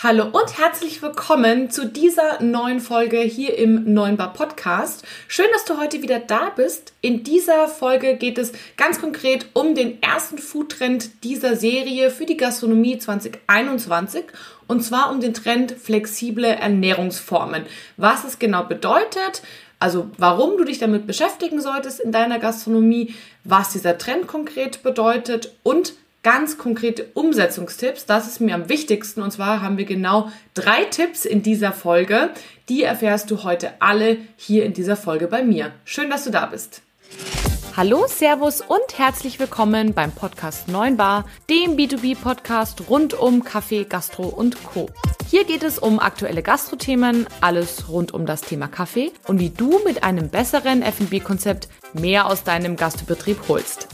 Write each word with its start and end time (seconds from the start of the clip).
Hallo 0.00 0.26
und 0.26 0.56
herzlich 0.56 1.02
willkommen 1.02 1.72
zu 1.72 1.84
dieser 1.84 2.40
neuen 2.40 2.78
Folge 2.78 3.18
hier 3.18 3.58
im 3.58 3.94
Neuen 3.94 4.16
Bar 4.16 4.32
Podcast. 4.32 5.04
Schön, 5.26 5.48
dass 5.52 5.64
du 5.64 5.76
heute 5.76 6.02
wieder 6.02 6.20
da 6.20 6.50
bist. 6.50 6.92
In 7.00 7.24
dieser 7.24 7.66
Folge 7.66 8.14
geht 8.14 8.38
es 8.38 8.52
ganz 8.76 9.00
konkret 9.00 9.46
um 9.54 9.74
den 9.74 10.00
ersten 10.00 10.38
Foodtrend 10.38 11.24
dieser 11.24 11.56
Serie 11.56 12.12
für 12.12 12.26
die 12.26 12.36
Gastronomie 12.36 12.98
2021 12.98 14.26
und 14.68 14.84
zwar 14.84 15.10
um 15.10 15.20
den 15.20 15.34
Trend 15.34 15.72
flexible 15.72 16.44
Ernährungsformen. 16.44 17.66
Was 17.96 18.22
es 18.22 18.38
genau 18.38 18.62
bedeutet, 18.62 19.42
also 19.80 20.12
warum 20.16 20.58
du 20.58 20.64
dich 20.64 20.78
damit 20.78 21.08
beschäftigen 21.08 21.60
solltest 21.60 21.98
in 21.98 22.12
deiner 22.12 22.38
Gastronomie, 22.38 23.16
was 23.42 23.72
dieser 23.72 23.98
Trend 23.98 24.28
konkret 24.28 24.84
bedeutet 24.84 25.56
und 25.64 25.94
ganz 26.22 26.58
konkrete 26.58 27.06
Umsetzungstipps. 27.14 28.06
Das 28.06 28.26
ist 28.26 28.40
mir 28.40 28.54
am 28.54 28.68
wichtigsten. 28.68 29.22
Und 29.22 29.30
zwar 29.30 29.62
haben 29.62 29.78
wir 29.78 29.84
genau 29.84 30.30
drei 30.54 30.84
Tipps 30.84 31.24
in 31.24 31.42
dieser 31.42 31.72
Folge. 31.72 32.30
Die 32.68 32.82
erfährst 32.82 33.30
du 33.30 33.44
heute 33.44 33.80
alle 33.80 34.18
hier 34.36 34.64
in 34.64 34.72
dieser 34.72 34.96
Folge 34.96 35.26
bei 35.26 35.42
mir. 35.42 35.72
Schön, 35.84 36.10
dass 36.10 36.24
du 36.24 36.30
da 36.30 36.46
bist. 36.46 36.82
Hallo, 37.76 38.06
Servus 38.08 38.60
und 38.60 38.98
herzlich 38.98 39.38
willkommen 39.38 39.94
beim 39.94 40.10
Podcast 40.10 40.66
9 40.66 40.96
Bar, 40.96 41.24
dem 41.48 41.76
B2B-Podcast 41.76 42.90
rund 42.90 43.14
um 43.14 43.44
Kaffee, 43.44 43.84
Gastro 43.84 44.24
und 44.24 44.64
Co. 44.64 44.90
Hier 45.30 45.44
geht 45.44 45.62
es 45.62 45.78
um 45.78 46.00
aktuelle 46.00 46.42
Gastrothemen, 46.42 47.28
alles 47.40 47.88
rund 47.88 48.12
um 48.12 48.26
das 48.26 48.40
Thema 48.40 48.66
Kaffee 48.66 49.12
und 49.28 49.38
wie 49.38 49.50
du 49.50 49.78
mit 49.84 50.02
einem 50.02 50.28
besseren 50.28 50.82
F&B-Konzept 50.82 51.68
mehr 51.92 52.26
aus 52.26 52.42
deinem 52.42 52.74
Gastbetrieb 52.74 53.38
holst. 53.46 53.86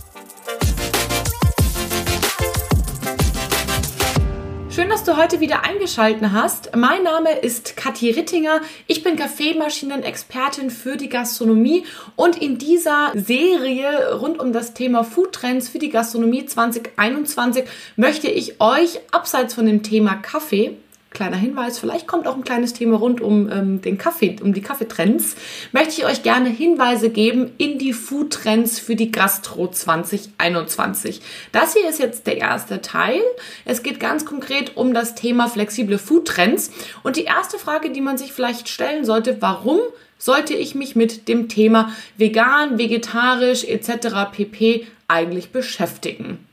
Du 5.05 5.19
heute 5.19 5.41
wieder 5.41 5.65
eingeschaltet 5.65 6.31
hast. 6.33 6.75
Mein 6.75 7.03
Name 7.03 7.39
ist 7.39 7.77
Kathi 7.77 8.11
Rittinger. 8.11 8.63
Ich 8.87 9.05
bin 9.05 9.17
Kaffeemaschinen-Expertin 9.17 10.71
für 10.71 10.97
die 10.97 11.11
Gastronomie 11.11 11.85
und 12.17 12.41
in 12.41 12.57
dieser 12.57 13.13
Serie 13.15 14.15
rund 14.15 14.41
um 14.41 14.55
das 14.55 14.73
Thema 14.73 15.05
Foodtrends 15.05 15.69
für 15.69 15.79
die 15.79 15.91
Gastronomie 15.91 16.47
2021 16.47 17.65
möchte 17.97 18.29
ich 18.29 18.63
euch 18.63 19.01
abseits 19.11 19.53
von 19.53 19.67
dem 19.67 19.83
Thema 19.83 20.15
Kaffee 20.15 20.79
kleiner 21.15 21.37
Hinweis, 21.37 21.79
vielleicht 21.79 22.07
kommt 22.07 22.27
auch 22.27 22.37
ein 22.37 22.45
kleines 22.45 22.75
Thema 22.75 22.99
rund 22.99 23.23
um 23.23 23.51
ähm, 23.51 23.81
den 23.81 23.97
Kaffee, 23.97 24.37
um 24.43 24.53
die 24.53 24.61
Kaffeetrends, 24.61 25.37
möchte 25.73 26.01
ich 26.01 26.05
euch 26.05 26.23
gerne 26.23 26.51
Hinweise 26.51 27.09
geben 27.09 27.53
in 27.57 27.79
die 27.79 27.95
Foodtrends 27.95 28.79
für 28.79 28.97
die 28.97 29.11
Gastro 29.11 29.71
2021. 29.71 31.23
Das 31.53 31.75
hier 31.75 31.89
ist 31.89 32.01
jetzt 32.01 32.27
der 32.27 32.39
erste 32.39 32.83
Teil. 32.83 33.23
Es 33.65 33.83
geht 33.83 34.01
ganz 34.01 34.27
konkret 34.27 34.77
um 34.77 34.93
das 34.93 35.15
Thema 35.15 35.49
flexible 35.49 35.99
Foodtrends. 35.99 36.71
Und 37.03 37.17
die 37.17 37.25
erste 37.25 37.59
Frage, 37.59 37.91
die 37.91 38.01
man 38.01 38.19
sich 38.19 38.33
vielleicht 38.33 38.69
stellen 38.69 39.05
sollte, 39.05 39.41
warum 39.41 39.79
sollte 40.19 40.55
ich 40.55 40.75
mich 40.75 40.97
mit 40.97 41.29
dem 41.29 41.49
Thema 41.49 41.93
vegan, 42.17 42.77
vegetarisch 42.77 43.65
etc. 43.65 44.33
pp 44.33 44.87
eigentlich 45.07 45.51
beschäftigen? 45.51 46.45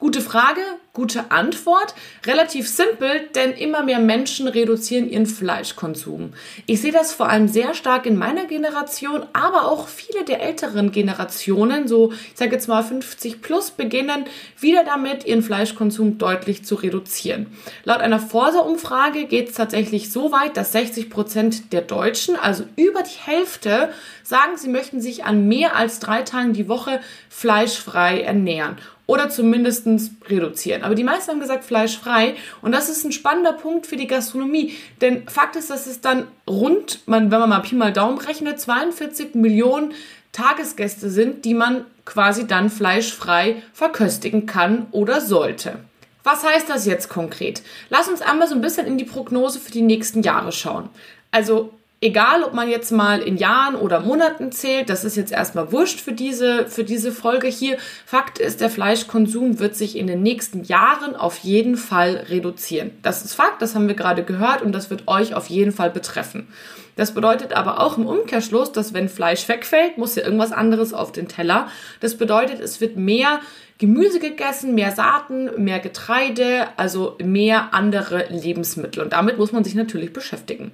Gute 0.00 0.22
Frage, 0.22 0.62
gute 0.92 1.30
Antwort. 1.30 1.94
Relativ 2.26 2.68
simpel, 2.68 3.28
denn 3.34 3.52
immer 3.52 3.82
mehr 3.82 4.00
Menschen 4.00 4.48
reduzieren 4.48 5.08
ihren 5.08 5.26
Fleischkonsum. 5.26 6.32
Ich 6.66 6.80
sehe 6.80 6.92
das 6.92 7.12
vor 7.12 7.28
allem 7.28 7.48
sehr 7.48 7.74
stark 7.74 8.06
in 8.06 8.16
meiner 8.16 8.46
Generation, 8.46 9.24
aber 9.32 9.70
auch 9.70 9.88
viele 9.88 10.24
der 10.24 10.42
älteren 10.42 10.90
Generationen, 10.90 11.86
so 11.86 12.12
ich 12.12 12.36
sage 12.38 12.52
jetzt 12.52 12.68
mal 12.68 12.82
50 12.82 13.40
plus, 13.40 13.70
beginnen 13.70 14.24
wieder 14.58 14.84
damit, 14.84 15.24
ihren 15.24 15.42
Fleischkonsum 15.42 16.18
deutlich 16.18 16.64
zu 16.64 16.74
reduzieren. 16.74 17.46
Laut 17.84 18.00
einer 18.00 18.20
Forsa-Umfrage 18.20 19.26
geht 19.26 19.50
es 19.50 19.54
tatsächlich 19.54 20.10
so 20.10 20.32
weit, 20.32 20.56
dass 20.56 20.72
60 20.72 21.08
Prozent 21.08 21.72
der 21.72 21.82
Deutschen, 21.82 22.36
also 22.36 22.64
über 22.76 23.02
die 23.02 23.30
Hälfte, 23.30 23.90
sagen, 24.24 24.56
sie 24.56 24.68
möchten 24.68 25.00
sich 25.00 25.24
an 25.24 25.46
mehr 25.46 25.76
als 25.76 25.98
drei 25.98 26.22
Tagen 26.22 26.52
die 26.52 26.68
Woche 26.68 27.00
fleischfrei 27.28 28.22
ernähren 28.22 28.76
oder 29.10 29.28
zumindest 29.28 29.88
reduzieren. 30.28 30.79
Aber 30.82 30.94
die 30.94 31.04
meisten 31.04 31.30
haben 31.30 31.40
gesagt 31.40 31.64
fleischfrei 31.64 32.36
und 32.62 32.72
das 32.72 32.88
ist 32.88 33.04
ein 33.04 33.12
spannender 33.12 33.52
Punkt 33.52 33.86
für 33.86 33.96
die 33.96 34.06
Gastronomie, 34.06 34.76
denn 35.00 35.28
Fakt 35.28 35.56
ist, 35.56 35.70
dass 35.70 35.86
es 35.86 36.00
dann 36.00 36.26
rund, 36.48 37.00
wenn 37.06 37.28
man 37.28 37.48
mal 37.48 37.60
Pi 37.60 37.74
mal 37.74 37.92
Daumen 37.92 38.18
rechnet, 38.18 38.60
42 38.60 39.34
Millionen 39.34 39.92
Tagesgäste 40.32 41.10
sind, 41.10 41.44
die 41.44 41.54
man 41.54 41.84
quasi 42.04 42.46
dann 42.46 42.70
fleischfrei 42.70 43.62
verköstigen 43.72 44.46
kann 44.46 44.86
oder 44.92 45.20
sollte. 45.20 45.80
Was 46.22 46.44
heißt 46.44 46.68
das 46.68 46.86
jetzt 46.86 47.08
konkret? 47.08 47.62
Lass 47.88 48.08
uns 48.08 48.20
einmal 48.20 48.46
so 48.46 48.54
ein 48.54 48.60
bisschen 48.60 48.86
in 48.86 48.98
die 48.98 49.04
Prognose 49.04 49.58
für 49.58 49.72
die 49.72 49.82
nächsten 49.82 50.22
Jahre 50.22 50.52
schauen. 50.52 50.90
Also 51.30 51.72
egal 52.00 52.42
ob 52.42 52.54
man 52.54 52.68
jetzt 52.68 52.90
mal 52.92 53.20
in 53.20 53.36
Jahren 53.36 53.74
oder 53.74 54.00
Monaten 54.00 54.52
zählt, 54.52 54.88
das 54.88 55.04
ist 55.04 55.16
jetzt 55.16 55.32
erstmal 55.32 55.70
wurscht 55.70 56.00
für 56.00 56.12
diese, 56.12 56.66
für 56.66 56.84
diese 56.84 57.12
Folge 57.12 57.48
hier. 57.48 57.76
Fakt 58.06 58.38
ist, 58.38 58.60
der 58.60 58.70
Fleischkonsum 58.70 59.58
wird 59.58 59.76
sich 59.76 59.96
in 59.96 60.06
den 60.06 60.22
nächsten 60.22 60.64
Jahren 60.64 61.14
auf 61.14 61.38
jeden 61.38 61.76
Fall 61.76 62.24
reduzieren. 62.28 62.92
Das 63.02 63.24
ist 63.24 63.34
Fakt, 63.34 63.60
das 63.60 63.74
haben 63.74 63.88
wir 63.88 63.94
gerade 63.94 64.24
gehört 64.24 64.62
und 64.62 64.72
das 64.72 64.88
wird 64.88 65.08
euch 65.08 65.34
auf 65.34 65.48
jeden 65.48 65.72
Fall 65.72 65.90
betreffen. 65.90 66.48
Das 66.96 67.14
bedeutet 67.14 67.52
aber 67.52 67.80
auch 67.80 67.96
im 67.96 68.06
Umkehrschluss, 68.06 68.72
dass 68.72 68.92
wenn 68.92 69.08
Fleisch 69.08 69.48
wegfällt, 69.48 69.96
muss 69.96 70.16
ja 70.16 70.24
irgendwas 70.24 70.52
anderes 70.52 70.92
auf 70.92 71.12
den 71.12 71.28
Teller. 71.28 71.68
Das 72.00 72.16
bedeutet, 72.16 72.60
es 72.60 72.80
wird 72.80 72.96
mehr 72.96 73.40
Gemüse 73.78 74.20
gegessen, 74.20 74.74
mehr 74.74 74.92
Saaten, 74.92 75.48
mehr 75.62 75.78
Getreide, 75.78 76.66
also 76.76 77.16
mehr 77.22 77.72
andere 77.72 78.26
Lebensmittel. 78.28 79.02
Und 79.02 79.14
damit 79.14 79.38
muss 79.38 79.52
man 79.52 79.64
sich 79.64 79.74
natürlich 79.74 80.12
beschäftigen. 80.12 80.72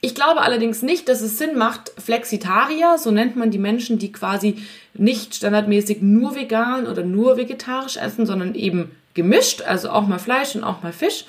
Ich 0.00 0.14
glaube 0.14 0.42
allerdings 0.42 0.82
nicht, 0.82 1.08
dass 1.08 1.22
es 1.22 1.38
Sinn 1.38 1.56
macht, 1.56 1.92
Flexitarier, 1.98 2.98
so 2.98 3.10
nennt 3.10 3.34
man 3.34 3.50
die 3.50 3.58
Menschen, 3.58 3.98
die 3.98 4.12
quasi 4.12 4.56
nicht 4.94 5.34
standardmäßig 5.34 6.02
nur 6.02 6.36
vegan 6.36 6.86
oder 6.86 7.02
nur 7.02 7.36
vegetarisch 7.36 7.96
essen, 7.96 8.24
sondern 8.24 8.54
eben 8.54 8.92
gemischt, 9.14 9.62
also 9.62 9.90
auch 9.90 10.06
mal 10.06 10.20
Fleisch 10.20 10.54
und 10.54 10.62
auch 10.62 10.82
mal 10.82 10.92
Fisch, 10.92 11.24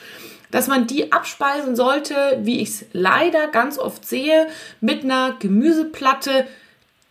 dass 0.52 0.68
man 0.68 0.86
die 0.86 1.12
abspeisen 1.12 1.76
sollte, 1.76 2.40
wie 2.44 2.60
ich 2.60 2.70
es 2.70 2.86
leider 2.94 3.48
ganz 3.48 3.80
oft 3.80 4.06
sehe, 4.06 4.48
mit 4.82 5.04
einer 5.04 5.36
Gemüseplatte 5.40 6.46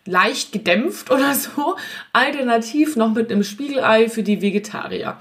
leicht 0.07 0.53
gedämpft 0.53 1.11
oder 1.11 1.35
so, 1.35 1.77
alternativ 2.13 2.95
noch 2.95 3.13
mit 3.13 3.33
einem 3.33 3.43
Spiegelei 3.43 4.09
für 4.09 4.23
die 4.23 4.41
Vegetarier. 4.43 5.19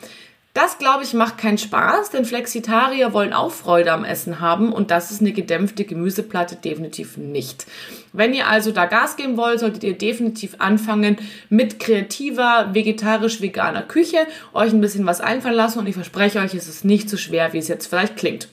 Das, 0.58 0.80
glaube 0.80 1.04
ich, 1.04 1.14
macht 1.14 1.38
keinen 1.38 1.60
Spaß, 1.60 2.10
denn 2.10 2.26
Flexitarier 2.26 3.14
wollen 3.14 3.32
auch 3.32 3.52
Freude 3.52 3.92
am 3.92 4.04
Essen 4.04 4.40
haben 4.40 4.74
und 4.74 4.90
das 4.90 5.12
ist 5.12 5.22
eine 5.22 5.32
gedämpfte 5.32 5.84
Gemüseplatte 5.84 6.56
definitiv 6.56 7.16
nicht. 7.16 7.68
Wenn 8.12 8.34
ihr 8.34 8.48
also 8.48 8.72
da 8.72 8.88
Gas 8.88 9.18
geben 9.18 9.38
wollt, 9.38 9.60
solltet 9.60 9.84
ihr 9.84 9.96
definitiv 9.96 10.56
anfangen 10.58 11.18
mit 11.50 11.78
kreativer, 11.78 12.70
vegetarisch-veganer 12.74 13.84
Küche, 13.84 14.26
euch 14.52 14.74
ein 14.74 14.82
bisschen 14.82 15.06
was 15.06 15.22
einfallen 15.22 15.54
lassen 15.54 15.78
und 15.78 15.86
ich 15.86 15.94
verspreche 15.94 16.40
euch, 16.40 16.56
es 16.56 16.68
ist 16.68 16.84
nicht 16.84 17.08
so 17.08 17.18
schwer, 17.18 17.54
wie 17.54 17.60
es 17.60 17.68
jetzt 17.68 17.86
vielleicht 17.86 18.18
klingt. 18.18 18.48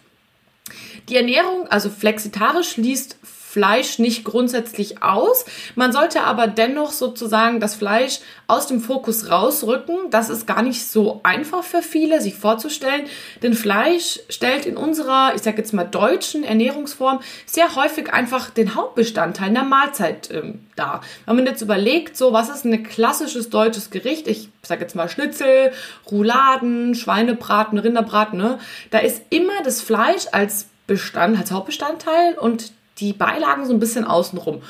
Die 1.08 1.16
Ernährung, 1.16 1.68
also 1.68 1.88
flexitarisch, 1.88 2.72
schließt 2.72 3.16
Fleisch 3.54 4.00
nicht 4.00 4.24
grundsätzlich 4.24 5.00
aus. 5.00 5.44
Man 5.76 5.92
sollte 5.92 6.22
aber 6.24 6.48
dennoch 6.48 6.90
sozusagen 6.90 7.60
das 7.60 7.76
Fleisch 7.76 8.18
aus 8.48 8.66
dem 8.66 8.80
Fokus 8.80 9.30
rausrücken. 9.30 10.10
Das 10.10 10.28
ist 10.28 10.48
gar 10.48 10.60
nicht 10.62 10.84
so 10.84 11.20
einfach 11.22 11.62
für 11.62 11.80
viele, 11.80 12.20
sich 12.20 12.34
vorzustellen, 12.34 13.06
denn 13.44 13.54
Fleisch 13.54 14.18
stellt 14.28 14.66
in 14.66 14.76
unserer, 14.76 15.36
ich 15.36 15.42
sage 15.42 15.58
jetzt 15.58 15.72
mal 15.72 15.84
deutschen 15.84 16.42
Ernährungsform 16.42 17.20
sehr 17.46 17.76
häufig 17.76 18.12
einfach 18.12 18.50
den 18.50 18.74
Hauptbestandteil 18.74 19.50
einer 19.50 19.62
Mahlzeit 19.62 20.32
ähm, 20.32 20.66
dar. 20.74 21.02
Wenn 21.24 21.36
man 21.36 21.46
jetzt 21.46 21.62
überlegt, 21.62 22.16
so 22.16 22.32
was 22.32 22.48
ist 22.48 22.64
ein 22.64 22.82
klassisches 22.82 23.50
deutsches 23.50 23.90
Gericht, 23.90 24.26
ich 24.26 24.48
sage 24.62 24.80
jetzt 24.80 24.96
mal 24.96 25.08
Schnitzel, 25.08 25.70
Rouladen, 26.10 26.96
Schweinebraten, 26.96 27.78
Rinderbraten, 27.78 28.36
ne? 28.36 28.58
da 28.90 28.98
ist 28.98 29.22
immer 29.30 29.62
das 29.62 29.80
Fleisch 29.80 30.26
als 30.32 30.66
Bestand, 30.88 31.38
als 31.38 31.52
Hauptbestandteil 31.52 32.36
und 32.36 32.72
die 32.98 33.12
Beilagen 33.12 33.66
so 33.66 33.72
ein 33.72 33.80
bisschen 33.80 34.04
außenrum. 34.04 34.62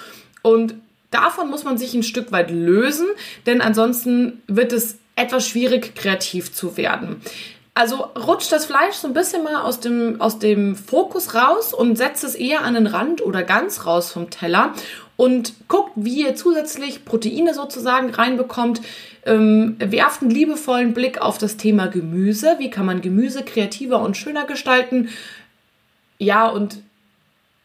Und 0.42 0.74
davon 1.10 1.50
muss 1.50 1.64
man 1.64 1.78
sich 1.78 1.94
ein 1.94 2.02
Stück 2.02 2.32
weit 2.32 2.50
lösen, 2.50 3.06
denn 3.46 3.60
ansonsten 3.60 4.42
wird 4.46 4.72
es 4.72 4.98
etwas 5.16 5.46
schwierig, 5.46 5.94
kreativ 5.94 6.52
zu 6.52 6.76
werden. 6.76 7.20
Also 7.76 7.96
rutscht 7.96 8.52
das 8.52 8.66
Fleisch 8.66 8.94
so 8.94 9.08
ein 9.08 9.14
bisschen 9.14 9.42
mal 9.42 9.62
aus 9.62 9.80
dem, 9.80 10.20
aus 10.20 10.38
dem 10.38 10.76
Fokus 10.76 11.34
raus 11.34 11.74
und 11.74 11.96
setzt 11.96 12.22
es 12.22 12.36
eher 12.36 12.62
an 12.62 12.74
den 12.74 12.86
Rand 12.86 13.20
oder 13.20 13.42
ganz 13.42 13.84
raus 13.84 14.12
vom 14.12 14.30
Teller 14.30 14.74
und 15.16 15.54
guckt, 15.66 15.92
wie 15.96 16.22
ihr 16.22 16.36
zusätzlich 16.36 17.04
Proteine 17.04 17.52
sozusagen 17.52 18.10
reinbekommt. 18.10 18.80
Ähm, 19.26 19.76
werft 19.78 20.22
einen 20.22 20.30
liebevollen 20.30 20.94
Blick 20.94 21.20
auf 21.20 21.38
das 21.38 21.56
Thema 21.56 21.88
Gemüse. 21.88 22.56
Wie 22.58 22.70
kann 22.70 22.86
man 22.86 23.00
Gemüse 23.00 23.42
kreativer 23.42 24.00
und 24.00 24.16
schöner 24.16 24.44
gestalten? 24.44 25.08
Ja, 26.18 26.46
und 26.46 26.78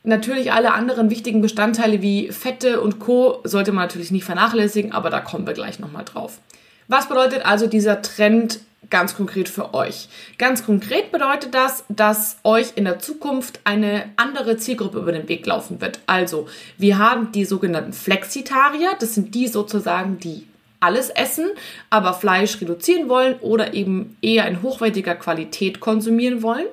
Natürlich 0.03 0.53
alle 0.53 0.73
anderen 0.73 1.09
wichtigen 1.09 1.41
Bestandteile 1.41 2.01
wie 2.01 2.31
Fette 2.31 2.79
und 2.79 2.99
Co. 2.99 3.41
sollte 3.43 3.71
man 3.71 3.83
natürlich 3.83 4.11
nicht 4.11 4.23
vernachlässigen, 4.23 4.93
aber 4.93 5.09
da 5.09 5.19
kommen 5.19 5.45
wir 5.45 5.53
gleich 5.53 5.79
nochmal 5.79 6.05
drauf. 6.05 6.39
Was 6.87 7.07
bedeutet 7.07 7.45
also 7.45 7.67
dieser 7.67 8.01
Trend 8.01 8.61
ganz 8.89 9.15
konkret 9.15 9.49
für 9.49 9.73
euch? 9.73 10.07
Ganz 10.37 10.65
konkret 10.65 11.11
bedeutet 11.11 11.53
das, 11.53 11.83
dass 11.89 12.37
euch 12.43 12.73
in 12.75 12.85
der 12.85 12.99
Zukunft 12.99 13.59
eine 13.65 14.05
andere 14.15 14.57
Zielgruppe 14.57 14.99
über 14.99 15.11
den 15.11 15.27
Weg 15.27 15.45
laufen 15.45 15.81
wird. 15.81 15.99
Also, 16.07 16.47
wir 16.77 16.97
haben 16.97 17.31
die 17.31 17.45
sogenannten 17.45 17.93
Flexitarier, 17.93 18.91
das 18.99 19.15
sind 19.15 19.35
die 19.35 19.47
sozusagen, 19.47 20.17
die 20.17 20.47
alles 20.79 21.09
essen, 21.09 21.47
aber 21.89 22.13
Fleisch 22.13 22.59
reduzieren 22.61 23.09
wollen 23.09 23.35
oder 23.41 23.73
eben 23.73 24.17
eher 24.21 24.47
in 24.47 24.61
hochwertiger 24.61 25.15
Qualität 25.15 25.79
konsumieren 25.79 26.41
wollen. 26.41 26.65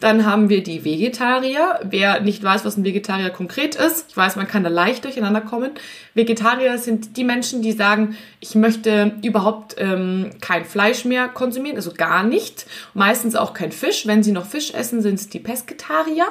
Dann 0.00 0.26
haben 0.26 0.48
wir 0.48 0.62
die 0.62 0.84
Vegetarier. 0.84 1.78
Wer 1.84 2.20
nicht 2.20 2.42
weiß, 2.42 2.64
was 2.64 2.76
ein 2.76 2.84
Vegetarier 2.84 3.30
konkret 3.30 3.76
ist, 3.76 4.06
ich 4.08 4.16
weiß, 4.16 4.36
man 4.36 4.48
kann 4.48 4.64
da 4.64 4.68
leicht 4.68 5.04
durcheinander 5.04 5.40
kommen. 5.40 5.70
Vegetarier 6.14 6.76
sind 6.78 7.16
die 7.16 7.24
Menschen, 7.24 7.62
die 7.62 7.72
sagen, 7.72 8.16
ich 8.40 8.54
möchte 8.54 9.14
überhaupt 9.22 9.76
ähm, 9.78 10.30
kein 10.40 10.64
Fleisch 10.64 11.04
mehr 11.04 11.28
konsumieren, 11.28 11.76
also 11.76 11.92
gar 11.92 12.24
nicht. 12.24 12.66
Meistens 12.94 13.36
auch 13.36 13.54
kein 13.54 13.72
Fisch. 13.72 14.06
Wenn 14.06 14.22
sie 14.22 14.32
noch 14.32 14.46
Fisch 14.46 14.74
essen, 14.74 15.00
sind 15.00 15.14
es 15.14 15.28
die 15.28 15.38
Pesketarier. 15.38 16.26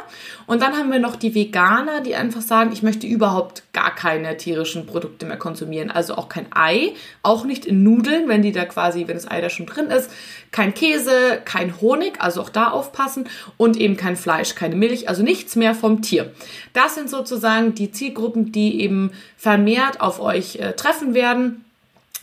Und 0.45 0.62
dann 0.62 0.74
haben 0.74 0.92
wir 0.92 1.00
noch 1.00 1.16
die 1.16 1.34
Veganer, 1.34 2.01
die 2.01 2.16
einfach 2.16 2.42
sagen, 2.42 2.72
ich 2.74 2.84
möchte 2.84 3.07
überhaupt 3.07 3.63
gar 3.74 3.95
keine 3.95 4.36
tierischen 4.38 4.86
Produkte 4.86 5.25
mehr 5.25 5.38
konsumieren. 5.38 5.89
Also 5.89 6.16
auch 6.16 6.27
kein 6.30 6.48
Ei, 6.54 6.94
auch 7.24 7.46
nicht 7.46 7.66
in 7.66 7.84
Nudeln, 7.84 8.28
wenn 8.28 8.42
die 8.42 8.52
da 8.52 8.66
quasi, 8.66 9.08
wenn 9.08 9.16
das 9.16 9.30
Ei 9.30 9.42
da 9.42 9.50
schon 9.50 9.68
drin 9.68 9.88
ist, 9.88 10.10
kein 10.52 10.74
Käse, 10.74 11.42
kein 11.46 11.80
Honig, 11.80 12.20
also 12.20 12.42
auch 12.42 12.50
da 12.50 12.70
aufpassen 12.70 13.30
und 13.58 13.78
eben 13.78 13.96
kein 13.96 14.16
Fleisch, 14.16 14.56
keine 14.56 14.76
Milch, 14.76 15.08
also 15.08 15.22
nichts 15.22 15.56
mehr 15.56 15.76
vom 15.76 16.02
Tier. 16.02 16.32
Das 16.74 16.96
sind 16.96 17.10
sozusagen 17.10 17.76
die 17.76 17.92
Zielgruppen, 17.92 18.52
die 18.52 18.82
eben 18.82 19.12
vermehrt 19.38 20.02
auf 20.02 20.20
euch 20.20 20.58
äh, 20.58 20.74
treffen 20.74 21.14
werden. 21.14 21.66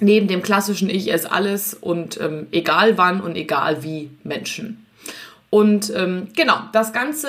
Neben 0.01 0.29
dem 0.29 0.43
klassischen 0.43 0.89
Ich 0.89 1.13
esse 1.13 1.33
alles 1.33 1.75
und 1.75 2.21
ähm, 2.21 2.47
egal 2.53 2.97
wann 2.99 3.21
und 3.21 3.35
egal 3.35 3.83
wie 3.83 4.11
Menschen. 4.23 4.87
Und 5.51 5.93
ähm, 5.97 6.29
genau, 6.37 6.61
das 6.73 6.93
Ganze 6.93 7.29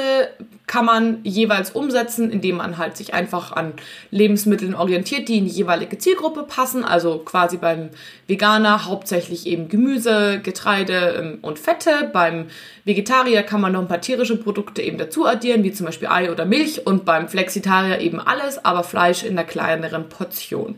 kann 0.70 0.86
man 0.86 1.18
jeweils 1.24 1.72
umsetzen, 1.72 2.30
indem 2.30 2.58
man 2.58 2.78
halt 2.78 2.96
sich 2.96 3.16
einfach 3.16 3.52
an 3.54 3.74
Lebensmitteln 4.12 4.76
orientiert, 4.76 5.28
die 5.28 5.40
in 5.40 5.46
die 5.46 5.52
jeweilige 5.52 5.98
Zielgruppe 5.98 6.44
passen. 6.44 6.86
Also 6.86 7.18
quasi 7.18 7.58
beim 7.58 7.90
Veganer 8.28 8.86
hauptsächlich 8.86 9.48
eben 9.48 9.68
Gemüse, 9.68 10.40
Getreide 10.44 11.16
ähm, 11.18 11.40
und 11.42 11.58
Fette. 11.58 12.12
Beim 12.14 12.46
Vegetarier 12.86 13.42
kann 13.42 13.62
man 13.62 13.74
noch 13.74 13.82
ein 13.82 13.88
paar 13.88 14.00
tierische 14.00 14.38
Produkte 14.38 14.84
eben 14.84 15.00
dazu 15.00 15.26
addieren, 15.26 15.64
wie 15.64 15.72
zum 15.72 15.88
Beispiel 15.88 16.08
Ei 16.08 16.32
oder 16.32 16.46
Milch. 16.46 16.86
Und 16.86 17.04
beim 17.04 17.28
Flexitarier 17.28 18.00
eben 18.00 18.20
alles, 18.20 18.64
aber 18.64 18.84
Fleisch 18.84 19.24
in 19.24 19.40
einer 19.40 19.48
kleineren 19.48 20.08
Portion. 20.08 20.76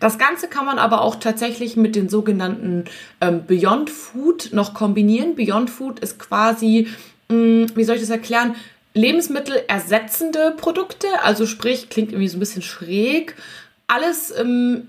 Das 0.00 0.18
Ganze 0.18 0.48
kann 0.48 0.66
man 0.66 0.80
aber 0.80 1.02
auch 1.02 1.14
tatsächlich 1.14 1.76
mit 1.76 1.94
den 1.94 2.08
sogenannten 2.08 2.86
ähm, 3.20 3.46
Beyond 3.46 3.90
Food 3.90 4.48
noch 4.52 4.74
kombinieren. 4.74 5.36
Beyond 5.36 5.70
Food 5.70 6.00
ist 6.00 6.18
quasi, 6.18 6.88
mm, 7.28 7.66
wie 7.76 7.84
soll 7.84 7.94
ich 7.94 8.02
das 8.02 8.10
erklären? 8.10 8.56
Lebensmittelersetzende 8.94 10.54
Produkte, 10.56 11.06
also 11.22 11.46
sprich, 11.46 11.90
klingt 11.90 12.10
irgendwie 12.10 12.28
so 12.28 12.36
ein 12.36 12.40
bisschen 12.40 12.62
schräg. 12.62 13.36
Alles, 13.86 14.36
ähm, 14.36 14.88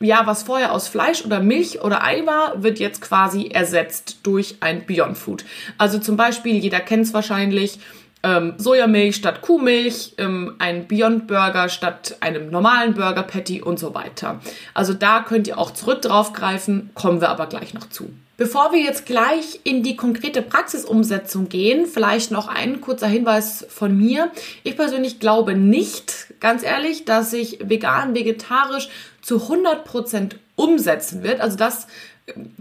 ja, 0.00 0.26
was 0.26 0.42
vorher 0.42 0.72
aus 0.72 0.88
Fleisch 0.88 1.24
oder 1.24 1.40
Milch 1.40 1.82
oder 1.82 2.02
Ei 2.02 2.26
war, 2.26 2.62
wird 2.62 2.80
jetzt 2.80 3.00
quasi 3.00 3.48
ersetzt 3.48 4.18
durch 4.24 4.56
ein 4.60 4.84
Beyond 4.86 5.16
Food. 5.16 5.44
Also 5.78 5.98
zum 5.98 6.16
Beispiel, 6.16 6.56
jeder 6.56 6.80
kennt 6.80 7.06
es 7.06 7.14
wahrscheinlich, 7.14 7.78
ähm, 8.24 8.54
Sojamilch 8.56 9.16
statt 9.16 9.42
Kuhmilch, 9.42 10.14
ähm, 10.18 10.54
ein 10.58 10.86
Beyond 10.86 11.26
Burger 11.26 11.68
statt 11.68 12.16
einem 12.20 12.50
normalen 12.50 12.94
Burger 12.94 13.22
Patty 13.22 13.62
und 13.62 13.78
so 13.78 13.94
weiter. 13.94 14.40
Also 14.74 14.94
da 14.94 15.20
könnt 15.20 15.48
ihr 15.48 15.58
auch 15.58 15.72
zurück 15.72 16.02
drauf 16.02 16.32
greifen, 16.32 16.90
kommen 16.94 17.20
wir 17.20 17.30
aber 17.30 17.46
gleich 17.46 17.74
noch 17.74 17.88
zu. 17.88 18.12
Bevor 18.38 18.72
wir 18.72 18.80
jetzt 18.80 19.04
gleich 19.06 19.60
in 19.62 19.82
die 19.82 19.94
konkrete 19.94 20.40
Praxisumsetzung 20.40 21.48
gehen, 21.48 21.86
vielleicht 21.86 22.30
noch 22.30 22.48
ein 22.48 22.80
kurzer 22.80 23.06
Hinweis 23.06 23.66
von 23.68 23.96
mir. 23.96 24.30
Ich 24.64 24.76
persönlich 24.76 25.20
glaube 25.20 25.54
nicht, 25.54 26.34
ganz 26.40 26.62
ehrlich, 26.62 27.04
dass 27.04 27.30
sich 27.30 27.58
vegan, 27.62 28.14
vegetarisch 28.14 28.88
zu 29.20 29.36
100% 29.36 30.36
umsetzen 30.56 31.22
wird. 31.22 31.40
Also 31.40 31.56
das 31.56 31.86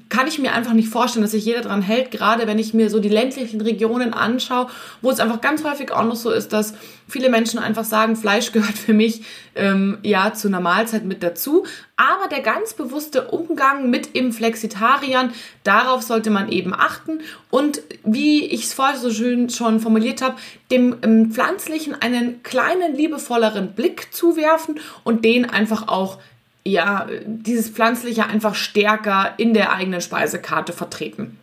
kann 0.09 0.27
ich 0.27 0.39
mir 0.39 0.53
einfach 0.53 0.73
nicht 0.73 0.89
vorstellen, 0.89 1.21
dass 1.21 1.31
sich 1.31 1.45
jeder 1.45 1.61
dran 1.61 1.83
hält, 1.83 2.09
gerade 2.09 2.47
wenn 2.47 2.57
ich 2.57 2.73
mir 2.73 2.89
so 2.89 2.99
die 2.99 3.09
ländlichen 3.09 3.61
Regionen 3.61 4.11
anschaue, 4.13 4.67
wo 5.01 5.11
es 5.11 5.19
einfach 5.19 5.39
ganz 5.39 5.63
häufig 5.63 5.91
auch 5.91 6.03
noch 6.03 6.15
so 6.15 6.31
ist, 6.31 6.51
dass 6.51 6.73
viele 7.07 7.29
Menschen 7.29 7.59
einfach 7.59 7.83
sagen, 7.83 8.15
Fleisch 8.15 8.51
gehört 8.53 8.77
für 8.77 8.93
mich 8.93 9.23
ähm, 9.55 9.99
ja 10.01 10.33
zu 10.33 10.47
einer 10.47 10.59
Mahlzeit 10.59 11.05
mit 11.05 11.21
dazu. 11.21 11.65
Aber 11.95 12.27
der 12.27 12.41
ganz 12.41 12.73
bewusste 12.73 13.27
Umgang 13.27 13.91
mit 13.91 14.15
im 14.15 14.31
Flexitariern, 14.33 15.31
darauf 15.63 16.01
sollte 16.01 16.31
man 16.31 16.51
eben 16.51 16.73
achten. 16.73 17.19
Und 17.51 17.83
wie 18.03 18.45
ich 18.45 18.63
es 18.63 18.73
vorher 18.73 18.97
so 18.97 19.11
schön 19.11 19.49
schon 19.51 19.79
formuliert 19.79 20.23
habe, 20.23 20.37
dem 20.71 20.97
ähm, 21.03 21.31
Pflanzlichen 21.31 21.93
einen 21.93 22.41
kleinen, 22.41 22.95
liebevolleren 22.95 23.73
Blick 23.73 24.11
zuwerfen 24.11 24.79
und 25.03 25.23
den 25.23 25.47
einfach 25.47 25.87
auch 25.87 26.17
ja, 26.63 27.07
dieses 27.25 27.69
Pflanzliche 27.69 28.25
einfach 28.25 28.55
stärker 28.55 29.33
in 29.37 29.53
der 29.53 29.73
eigenen 29.73 30.01
Speisekarte 30.01 30.73
vertreten. 30.73 31.37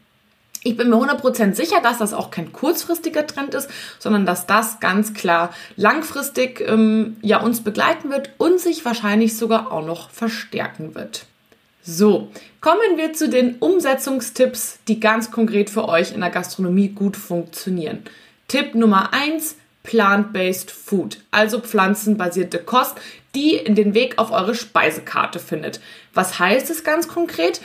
Ich 0.65 0.76
bin 0.76 0.91
mir 0.91 0.97
100% 0.97 1.55
sicher, 1.55 1.81
dass 1.81 1.99
das 1.99 2.12
auch 2.12 2.31
kein 2.31 2.53
kurzfristiger 2.53 3.26
Trend 3.26 3.55
ist, 3.55 3.70
sondern 3.99 4.26
dass 4.26 4.47
das 4.47 4.81
ganz 4.81 5.15
klar 5.15 5.50
langfristig 5.76 6.61
ähm, 6.61 7.17
ja, 7.23 7.41
uns 7.41 7.62
begleiten 7.62 8.11
wird 8.11 8.31
und 8.38 8.61
sich 8.61 8.85
wahrscheinlich 8.85 9.37
sogar 9.37 9.73
auch 9.73 9.85
noch 9.85 10.11
verstärken 10.11 10.94
wird. 10.94 11.26
So, 11.82 12.31
kommen 12.61 12.97
wir 12.97 13.12
zu 13.12 13.29
den 13.29 13.56
Umsetzungstipps, 13.61 14.81
die 14.88 15.00
ganz 15.00 15.31
konkret 15.31 15.71
für 15.71 15.88
euch 15.88 16.12
in 16.12 16.21
der 16.21 16.31
Gastronomie 16.31 16.88
gut 16.88 17.17
funktionieren. 17.17 18.03
Tipp 18.49 18.75
Nummer 18.75 19.14
1, 19.14 19.56
Plant-Based 19.83 20.71
Food, 20.71 21.19
also 21.31 21.61
pflanzenbasierte 21.61 22.59
Kost, 22.59 22.97
die 23.35 23.55
in 23.55 23.75
den 23.75 23.95
Weg 23.95 24.19
auf 24.19 24.31
eure 24.31 24.55
Speisekarte 24.55 25.39
findet. 25.39 25.81
Was 26.15 26.39
heißt 26.39 26.71
es 26.71 26.85
ganz 26.85 27.09
konkret? 27.09 27.61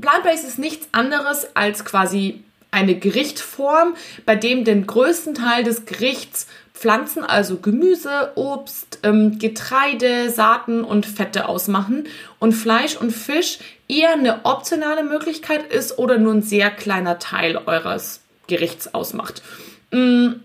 Plant-Based 0.00 0.46
ist 0.46 0.58
nichts 0.58 0.88
anderes 0.92 1.48
als 1.54 1.84
quasi 1.84 2.42
eine 2.70 2.96
Gerichtform, 2.96 3.94
bei 4.26 4.36
dem 4.36 4.64
den 4.64 4.86
größten 4.86 5.34
Teil 5.34 5.64
des 5.64 5.86
Gerichts 5.86 6.46
Pflanzen, 6.74 7.24
also 7.24 7.56
Gemüse, 7.56 8.32
Obst, 8.34 8.98
ähm, 9.02 9.38
Getreide, 9.38 10.28
Saaten 10.30 10.84
und 10.84 11.06
Fette 11.06 11.48
ausmachen 11.48 12.06
und 12.38 12.52
Fleisch 12.52 12.96
und 12.96 13.12
Fisch 13.12 13.58
eher 13.88 14.12
eine 14.12 14.44
optionale 14.44 15.02
Möglichkeit 15.02 15.72
ist 15.72 15.98
oder 15.98 16.18
nur 16.18 16.34
ein 16.34 16.42
sehr 16.42 16.70
kleiner 16.70 17.18
Teil 17.18 17.56
eures 17.56 18.20
Gerichts 18.46 18.92
ausmacht. 18.92 19.42
Mhm. 19.90 20.42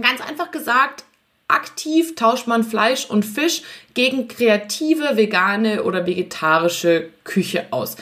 Ganz 0.00 0.20
einfach 0.20 0.50
gesagt, 0.50 1.04
aktiv 1.48 2.14
tauscht 2.16 2.46
man 2.46 2.64
Fleisch 2.64 3.06
und 3.06 3.24
Fisch 3.24 3.62
gegen 3.94 4.28
kreative, 4.28 5.16
vegane 5.16 5.84
oder 5.84 6.06
vegetarische 6.06 7.10
Küche 7.24 7.66
aus. 7.70 7.96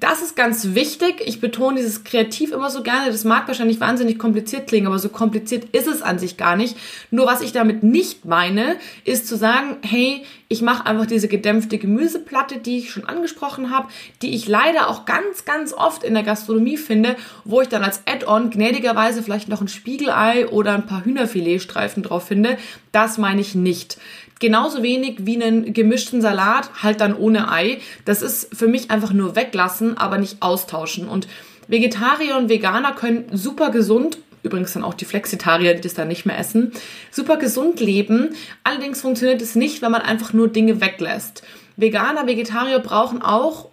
Das 0.00 0.22
ist 0.22 0.36
ganz 0.36 0.74
wichtig. 0.74 1.22
Ich 1.24 1.40
betone 1.40 1.78
dieses 1.78 2.04
Kreativ 2.04 2.52
immer 2.52 2.70
so 2.70 2.84
gerne. 2.84 3.10
Das 3.10 3.24
mag 3.24 3.48
wahrscheinlich 3.48 3.80
wahnsinnig 3.80 4.16
kompliziert 4.16 4.68
klingen, 4.68 4.86
aber 4.86 5.00
so 5.00 5.08
kompliziert 5.08 5.64
ist 5.76 5.88
es 5.88 6.02
an 6.02 6.20
sich 6.20 6.36
gar 6.36 6.54
nicht. 6.54 6.76
Nur 7.10 7.26
was 7.26 7.40
ich 7.40 7.50
damit 7.50 7.82
nicht 7.82 8.24
meine, 8.24 8.76
ist 9.04 9.26
zu 9.26 9.36
sagen, 9.36 9.78
hey, 9.82 10.24
ich 10.46 10.62
mache 10.62 10.86
einfach 10.86 11.06
diese 11.06 11.26
gedämpfte 11.26 11.78
Gemüseplatte, 11.78 12.58
die 12.58 12.78
ich 12.78 12.90
schon 12.90 13.06
angesprochen 13.06 13.70
habe, 13.70 13.88
die 14.22 14.34
ich 14.36 14.46
leider 14.46 14.88
auch 14.88 15.04
ganz, 15.04 15.44
ganz 15.44 15.72
oft 15.72 16.04
in 16.04 16.14
der 16.14 16.22
Gastronomie 16.22 16.76
finde, 16.76 17.16
wo 17.44 17.60
ich 17.60 17.68
dann 17.68 17.82
als 17.82 18.02
Add-on 18.06 18.50
gnädigerweise 18.50 19.22
vielleicht 19.24 19.48
noch 19.48 19.60
ein 19.60 19.68
Spiegelei 19.68 20.46
oder 20.46 20.74
ein 20.74 20.86
paar 20.86 21.04
Hühnerfiletstreifen 21.04 22.04
drauf 22.04 22.28
finde. 22.28 22.56
Das 22.92 23.18
meine 23.18 23.40
ich 23.40 23.56
nicht 23.56 23.98
genauso 24.40 24.82
wenig 24.82 25.26
wie 25.26 25.42
einen 25.42 25.72
gemischten 25.72 26.20
Salat, 26.20 26.70
halt 26.82 27.00
dann 27.00 27.16
ohne 27.16 27.50
Ei. 27.50 27.78
Das 28.04 28.22
ist 28.22 28.54
für 28.54 28.68
mich 28.68 28.90
einfach 28.90 29.12
nur 29.12 29.36
weglassen, 29.36 29.96
aber 29.96 30.18
nicht 30.18 30.42
austauschen. 30.42 31.08
Und 31.08 31.28
Vegetarier 31.66 32.36
und 32.36 32.48
Veganer 32.48 32.92
können 32.92 33.26
super 33.32 33.70
gesund 33.70 34.18
übrigens 34.42 34.72
dann 34.72 34.84
auch 34.84 34.94
die 34.94 35.04
Flexitarier, 35.04 35.74
die 35.74 35.80
das 35.80 35.94
dann 35.94 36.08
nicht 36.08 36.24
mehr 36.24 36.38
essen, 36.38 36.72
super 37.10 37.36
gesund 37.36 37.80
leben. 37.80 38.30
Allerdings 38.64 39.00
funktioniert 39.00 39.42
es 39.42 39.54
nicht, 39.54 39.82
wenn 39.82 39.90
man 39.90 40.02
einfach 40.02 40.32
nur 40.32 40.48
Dinge 40.48 40.80
weglässt. 40.80 41.42
Veganer, 41.76 42.26
Vegetarier 42.26 42.78
brauchen 42.78 43.22
auch 43.22 43.68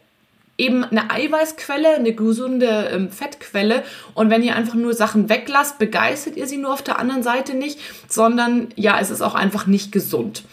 eben 0.57 0.83
eine 0.83 1.11
Eiweißquelle, 1.11 1.95
eine 1.95 2.13
gesunde 2.13 2.89
ähm, 2.91 3.09
Fettquelle. 3.09 3.83
Und 4.13 4.29
wenn 4.29 4.43
ihr 4.43 4.55
einfach 4.55 4.75
nur 4.75 4.93
Sachen 4.93 5.29
weglasst, 5.29 5.79
begeistert 5.79 6.37
ihr 6.37 6.47
sie 6.47 6.57
nur 6.57 6.73
auf 6.73 6.81
der 6.81 6.99
anderen 6.99 7.23
Seite 7.23 7.55
nicht, 7.55 7.79
sondern 8.07 8.69
ja, 8.75 8.99
es 8.99 9.09
ist 9.09 9.21
auch 9.21 9.35
einfach 9.35 9.67
nicht 9.67 9.91
gesund. 9.91 10.43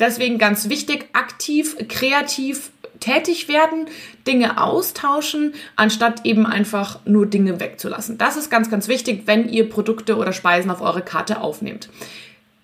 Deswegen 0.00 0.38
ganz 0.38 0.68
wichtig, 0.68 1.06
aktiv, 1.12 1.76
kreativ 1.88 2.70
tätig 2.98 3.48
werden, 3.48 3.86
Dinge 4.26 4.60
austauschen, 4.62 5.54
anstatt 5.76 6.24
eben 6.24 6.46
einfach 6.46 7.00
nur 7.04 7.26
Dinge 7.26 7.60
wegzulassen. 7.60 8.16
Das 8.16 8.36
ist 8.36 8.50
ganz, 8.50 8.70
ganz 8.70 8.88
wichtig, 8.88 9.22
wenn 9.26 9.48
ihr 9.48 9.68
Produkte 9.68 10.16
oder 10.16 10.32
Speisen 10.32 10.70
auf 10.70 10.80
eure 10.80 11.02
Karte 11.02 11.40
aufnehmt. 11.40 11.88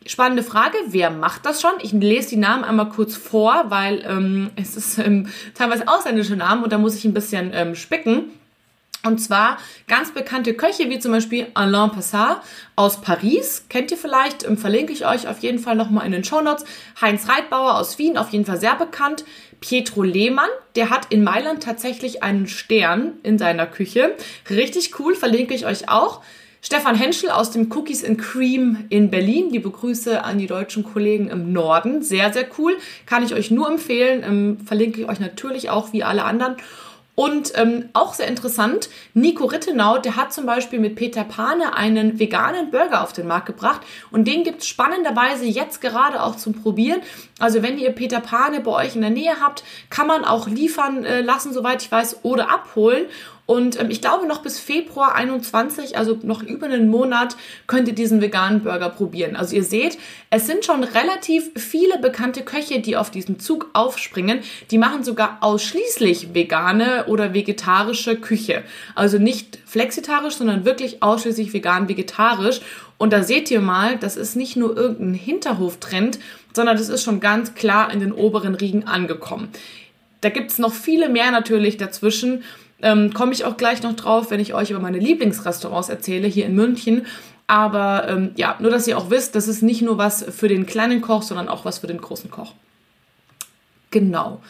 Spannende 0.07 0.43
Frage, 0.43 0.77
wer 0.87 1.11
macht 1.11 1.45
das 1.45 1.61
schon? 1.61 1.73
Ich 1.83 1.93
lese 1.93 2.31
die 2.31 2.37
Namen 2.37 2.65
einmal 2.65 2.89
kurz 2.89 3.17
vor, 3.17 3.65
weil 3.69 4.05
ähm, 4.07 4.51
es 4.57 4.77
ist 4.77 4.99
ähm, 4.99 5.29
teilweise 5.55 5.87
ausländische 5.89 6.37
Namen 6.37 6.65
und 6.65 6.73
da 6.73 6.79
muss 6.79 6.97
ich 6.97 7.05
ein 7.05 7.15
bisschen 7.15 7.51
ähm, 7.53 7.75
spicken. 7.75 8.31
Und 9.05 9.19
zwar 9.19 9.59
ganz 9.87 10.13
bekannte 10.13 10.55
Köche 10.55 10.91
wie 10.91 10.99
zum 10.99 11.13
Beispiel 11.13 11.47
Alain 11.55 11.93
Passat 11.93 12.43
aus 12.75 13.01
Paris. 13.01 13.65
Kennt 13.69 13.91
ihr 13.91 13.97
vielleicht? 13.97 14.45
Ähm, 14.45 14.59
verlinke 14.59 14.93
ich 14.93 15.07
euch 15.07 15.29
auf 15.29 15.39
jeden 15.41 15.59
Fall 15.59 15.77
nochmal 15.77 16.07
in 16.07 16.13
den 16.13 16.25
Show 16.25 16.41
Notes. 16.41 16.65
Heinz 17.01 17.29
Reitbauer 17.29 17.77
aus 17.77 17.99
Wien, 17.99 18.19
auf 18.19 18.31
jeden 18.31 18.45
Fall 18.45 18.59
sehr 18.59 18.75
bekannt. 18.75 19.25
Pietro 19.61 20.03
Lehmann, 20.03 20.49
der 20.75 20.91
hat 20.91 21.07
in 21.11 21.23
Mailand 21.23 21.63
tatsächlich 21.63 22.23
einen 22.23 22.47
Stern 22.47 23.15
in 23.23 23.39
seiner 23.39 23.67
Küche. 23.67 24.15
Richtig 24.51 24.99
cool, 24.99 25.15
verlinke 25.15 25.55
ich 25.55 25.67
euch 25.67 25.89
auch. 25.89 26.23
Stefan 26.61 26.97
Henschel 26.97 27.31
aus 27.31 27.51
dem 27.51 27.71
Cookies 27.73 28.05
and 28.05 28.19
Cream 28.19 28.87
in 28.89 29.11
Berlin. 29.11 29.51
Liebe 29.51 29.71
Grüße 29.71 30.25
an 30.25 30.39
die 30.39 30.47
deutschen 30.47 30.83
Kollegen 30.83 31.29
im 31.29 31.53
Norden. 31.53 32.03
Sehr, 32.03 32.33
sehr 32.33 32.47
cool. 32.59 32.77
Kann 33.07 33.25
ich 33.25 33.35
euch 33.35 33.51
nur 33.51 33.69
empfehlen. 33.69 34.23
Ähm, 34.27 34.59
verlinke 34.67 35.01
ich 35.01 35.09
euch 35.09 35.21
natürlich 35.21 35.71
auch 35.71 35.93
wie 35.93 36.03
alle 36.03 36.25
anderen. 36.25 36.57
Und 37.19 37.53
ähm, 37.57 37.89
auch 37.95 38.15
sehr 38.15 38.29
interessant, 38.29 38.91
Nico 39.13 39.47
Rittenau, 39.47 39.99
der 39.99 40.15
hat 40.15 40.33
zum 40.33 40.47
Beispiel 40.47 40.79
mit 40.79 40.95
Peter 40.95 41.25
Pane 41.25 41.75
einen 41.75 42.21
veganen 42.21 42.71
Burger 42.71 43.03
auf 43.03 43.13
den 43.13 43.27
Markt 43.27 43.47
gebracht 43.47 43.81
und 44.13 44.29
den 44.29 44.45
gibt's 44.45 44.69
spannenderweise 44.69 45.45
jetzt 45.45 45.81
gerade 45.81 46.23
auch 46.23 46.37
zum 46.37 46.53
Probieren. 46.53 47.01
Also 47.39 47.63
wenn 47.63 47.79
ihr 47.79 47.91
Peter 47.91 48.21
Pane 48.21 48.61
bei 48.61 48.71
euch 48.71 48.95
in 48.95 49.03
der 49.03 49.11
Nähe 49.11 49.41
habt, 49.41 49.65
kann 49.91 50.07
man 50.07 50.25
auch 50.25 50.49
liefern 50.49 51.05
äh, 51.05 51.21
lassen, 51.21 51.53
soweit 51.53 51.83
ich 51.83 51.91
weiß, 51.91 52.25
oder 52.25 52.51
abholen. 52.51 53.07
Und 53.49 53.81
ähm, 53.81 53.89
ich 53.89 54.03
glaube, 54.03 54.27
noch 54.27 54.43
bis 54.43 54.59
Februar 54.61 55.15
21, 55.15 55.97
also 55.97 56.19
noch 56.23 56.43
über 56.43 56.67
einen 56.67 56.91
Monat, 56.91 57.35
könnt 57.67 57.89
ihr 57.89 57.95
diesen 57.95 58.21
veganen 58.21 58.63
Burger 58.63 58.91
probieren. 58.91 59.37
Also 59.37 59.57
ihr 59.57 59.65
seht, 59.65 59.99
es 60.29 60.47
sind 60.47 60.67
schon 60.67 60.85
relativ 60.85 61.51
viele 61.57 61.99
bekannte 61.99 62.43
Köche, 62.43 62.81
die 62.81 62.99
auf 62.99 63.11
diesen 63.11 63.41
Zug 63.41 63.71
aufspringen. 63.73 64.41
Die 64.71 64.77
machen 64.77 65.03
sogar 65.03 65.39
ausschließlich 65.41 66.35
vegane 66.35 67.07
oder 67.07 67.33
vegetarische 67.33 68.17
Küche. 68.17 68.65
Also 68.95 69.17
nicht 69.17 69.59
flexitarisch, 69.65 70.35
sondern 70.35 70.67
wirklich 70.67 71.03
ausschließlich 71.03 71.55
vegan-vegetarisch. 71.55 72.61
Und 72.99 73.13
da 73.13 73.23
seht 73.23 73.51
ihr 73.51 73.61
mal, 73.61 73.97
das 73.97 74.17
ist 74.17 74.37
nicht 74.37 74.57
nur 74.57 74.77
irgendein 74.77 75.15
Hinterhoftrend, 75.15 76.19
sondern 76.53 76.77
das 76.77 76.89
ist 76.89 77.05
schon 77.05 77.21
ganz 77.21 77.55
klar 77.55 77.93
in 77.93 78.01
den 78.01 78.13
oberen 78.13 78.57
Riegen 78.57 78.85
angekommen. 78.85 79.49
Da 80.21 80.31
gibt's 80.31 80.59
noch 80.59 80.73
viele 80.73 81.09
mehr 81.09 81.31
natürlich 81.31 81.77
dazwischen. 81.77 82.43
Ähm, 82.83 83.15
Komme 83.15 83.33
ich 83.33 83.45
auch 83.45 83.57
gleich 83.57 83.83
noch 83.83 83.95
drauf, 83.95 84.31
wenn 84.31 84.41
ich 84.41 84.53
euch 84.53 84.71
über 84.71 84.81
meine 84.81 84.99
Lieblingsrestaurants 84.99 85.89
erzähle 85.89 86.27
hier 86.27 86.47
in 86.47 86.57
München. 86.57 87.07
Aber 87.47 88.09
ähm, 88.09 88.33
ja, 88.37 88.57
nur 88.59 88.71
dass 88.71 88.87
ihr 88.87 88.99
auch 88.99 89.11
wisst, 89.11 89.35
das 89.37 89.49
ist 89.49 89.63
nicht 89.63 89.81
nur 89.81 89.97
was 89.97 90.25
für 90.25 90.49
den 90.49 90.67
kleinen 90.67 91.01
Koch, 91.01 91.23
sondern 91.23 91.49
auch 91.49 91.65
was 91.65 91.79
für 91.79 91.87
den 91.87 92.01
großen 92.01 92.31
Koch. 92.31 92.53
Genau. 93.91 94.43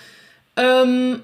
Ähm, 0.57 1.21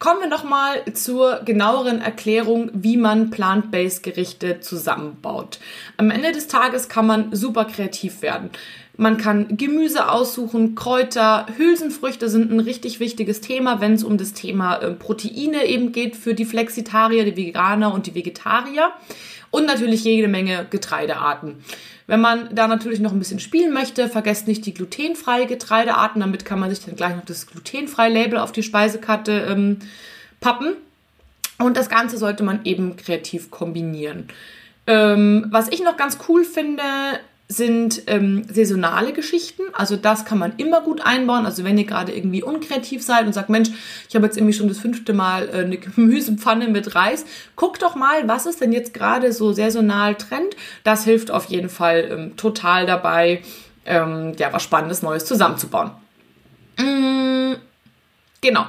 kommen 0.00 0.20
wir 0.20 0.28
nochmal 0.28 0.82
zur 0.94 1.42
genaueren 1.44 2.00
Erklärung, 2.00 2.70
wie 2.72 2.96
man 2.96 3.30
Plant-Based 3.30 4.02
Gerichte 4.02 4.58
zusammenbaut. 4.60 5.60
Am 5.98 6.10
Ende 6.10 6.32
des 6.32 6.48
Tages 6.48 6.88
kann 6.88 7.06
man 7.06 7.36
super 7.36 7.66
kreativ 7.66 8.22
werden. 8.22 8.50
Man 8.96 9.18
kann 9.18 9.56
Gemüse 9.56 10.10
aussuchen, 10.10 10.74
Kräuter, 10.74 11.46
Hülsenfrüchte 11.56 12.28
sind 12.28 12.50
ein 12.50 12.60
richtig 12.60 12.98
wichtiges 12.98 13.40
Thema, 13.40 13.80
wenn 13.80 13.94
es 13.94 14.02
um 14.04 14.18
das 14.18 14.32
Thema 14.32 14.76
äh, 14.76 14.90
Proteine 14.92 15.66
eben 15.66 15.92
geht 15.92 16.16
für 16.16 16.34
die 16.34 16.44
Flexitarier, 16.44 17.24
die 17.24 17.36
Veganer 17.36 17.94
und 17.94 18.06
die 18.06 18.14
Vegetarier. 18.14 18.92
Und 19.50 19.66
natürlich 19.66 20.04
jede 20.04 20.28
Menge 20.28 20.66
Getreidearten. 20.70 21.56
Wenn 22.06 22.20
man 22.20 22.54
da 22.54 22.66
natürlich 22.66 23.00
noch 23.00 23.12
ein 23.12 23.18
bisschen 23.18 23.40
spielen 23.40 23.72
möchte, 23.72 24.08
vergesst 24.08 24.48
nicht 24.48 24.66
die 24.66 24.74
glutenfreie 24.74 25.46
Getreidearten. 25.46 26.20
Damit 26.20 26.44
kann 26.44 26.58
man 26.58 26.70
sich 26.70 26.84
dann 26.84 26.96
gleich 26.96 27.14
noch 27.16 27.24
das 27.24 27.46
glutenfreie 27.46 28.12
Label 28.12 28.38
auf 28.38 28.52
die 28.52 28.62
Speisekarte 28.62 29.46
ähm, 29.48 29.78
pappen. 30.40 30.74
Und 31.58 31.76
das 31.76 31.88
Ganze 31.88 32.16
sollte 32.16 32.42
man 32.42 32.64
eben 32.64 32.96
kreativ 32.96 33.50
kombinieren. 33.50 34.28
Ähm, 34.86 35.46
was 35.50 35.68
ich 35.68 35.82
noch 35.82 35.96
ganz 35.96 36.18
cool 36.28 36.44
finde, 36.44 36.82
sind 37.50 38.02
ähm, 38.06 38.44
saisonale 38.48 39.12
Geschichten. 39.12 39.62
Also 39.72 39.96
das 39.96 40.24
kann 40.24 40.38
man 40.38 40.52
immer 40.56 40.82
gut 40.82 41.04
einbauen. 41.04 41.46
Also 41.46 41.64
wenn 41.64 41.76
ihr 41.76 41.84
gerade 41.84 42.12
irgendwie 42.14 42.44
unkreativ 42.44 43.02
seid 43.02 43.26
und 43.26 43.32
sagt, 43.32 43.50
Mensch, 43.50 43.70
ich 44.08 44.14
habe 44.14 44.24
jetzt 44.24 44.36
irgendwie 44.36 44.54
schon 44.54 44.68
das 44.68 44.78
fünfte 44.78 45.12
Mal 45.12 45.48
äh, 45.48 45.64
eine 45.64 45.76
Gemüsepfanne 45.78 46.68
mit 46.68 46.94
Reis, 46.94 47.26
guckt 47.56 47.82
doch 47.82 47.96
mal, 47.96 48.28
was 48.28 48.46
ist 48.46 48.60
denn 48.60 48.72
jetzt 48.72 48.94
gerade 48.94 49.32
so 49.32 49.52
saisonal 49.52 50.14
Trend. 50.14 50.54
Das 50.84 51.04
hilft 51.04 51.32
auf 51.32 51.46
jeden 51.46 51.68
Fall 51.68 52.08
ähm, 52.12 52.36
total 52.36 52.86
dabei, 52.86 53.42
ähm, 53.84 54.32
ja, 54.38 54.52
was 54.52 54.62
Spannendes 54.62 55.02
Neues 55.02 55.24
zusammenzubauen. 55.24 55.90
Mm, 56.78 57.54
genau 58.40 58.66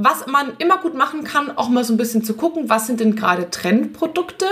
was 0.00 0.28
man 0.28 0.52
immer 0.58 0.78
gut 0.78 0.94
machen 0.94 1.24
kann, 1.24 1.58
auch 1.58 1.68
mal 1.68 1.82
so 1.82 1.92
ein 1.92 1.96
bisschen 1.96 2.22
zu 2.22 2.34
gucken, 2.34 2.68
was 2.68 2.86
sind 2.86 3.00
denn 3.00 3.16
gerade 3.16 3.50
Trendprodukte. 3.50 4.46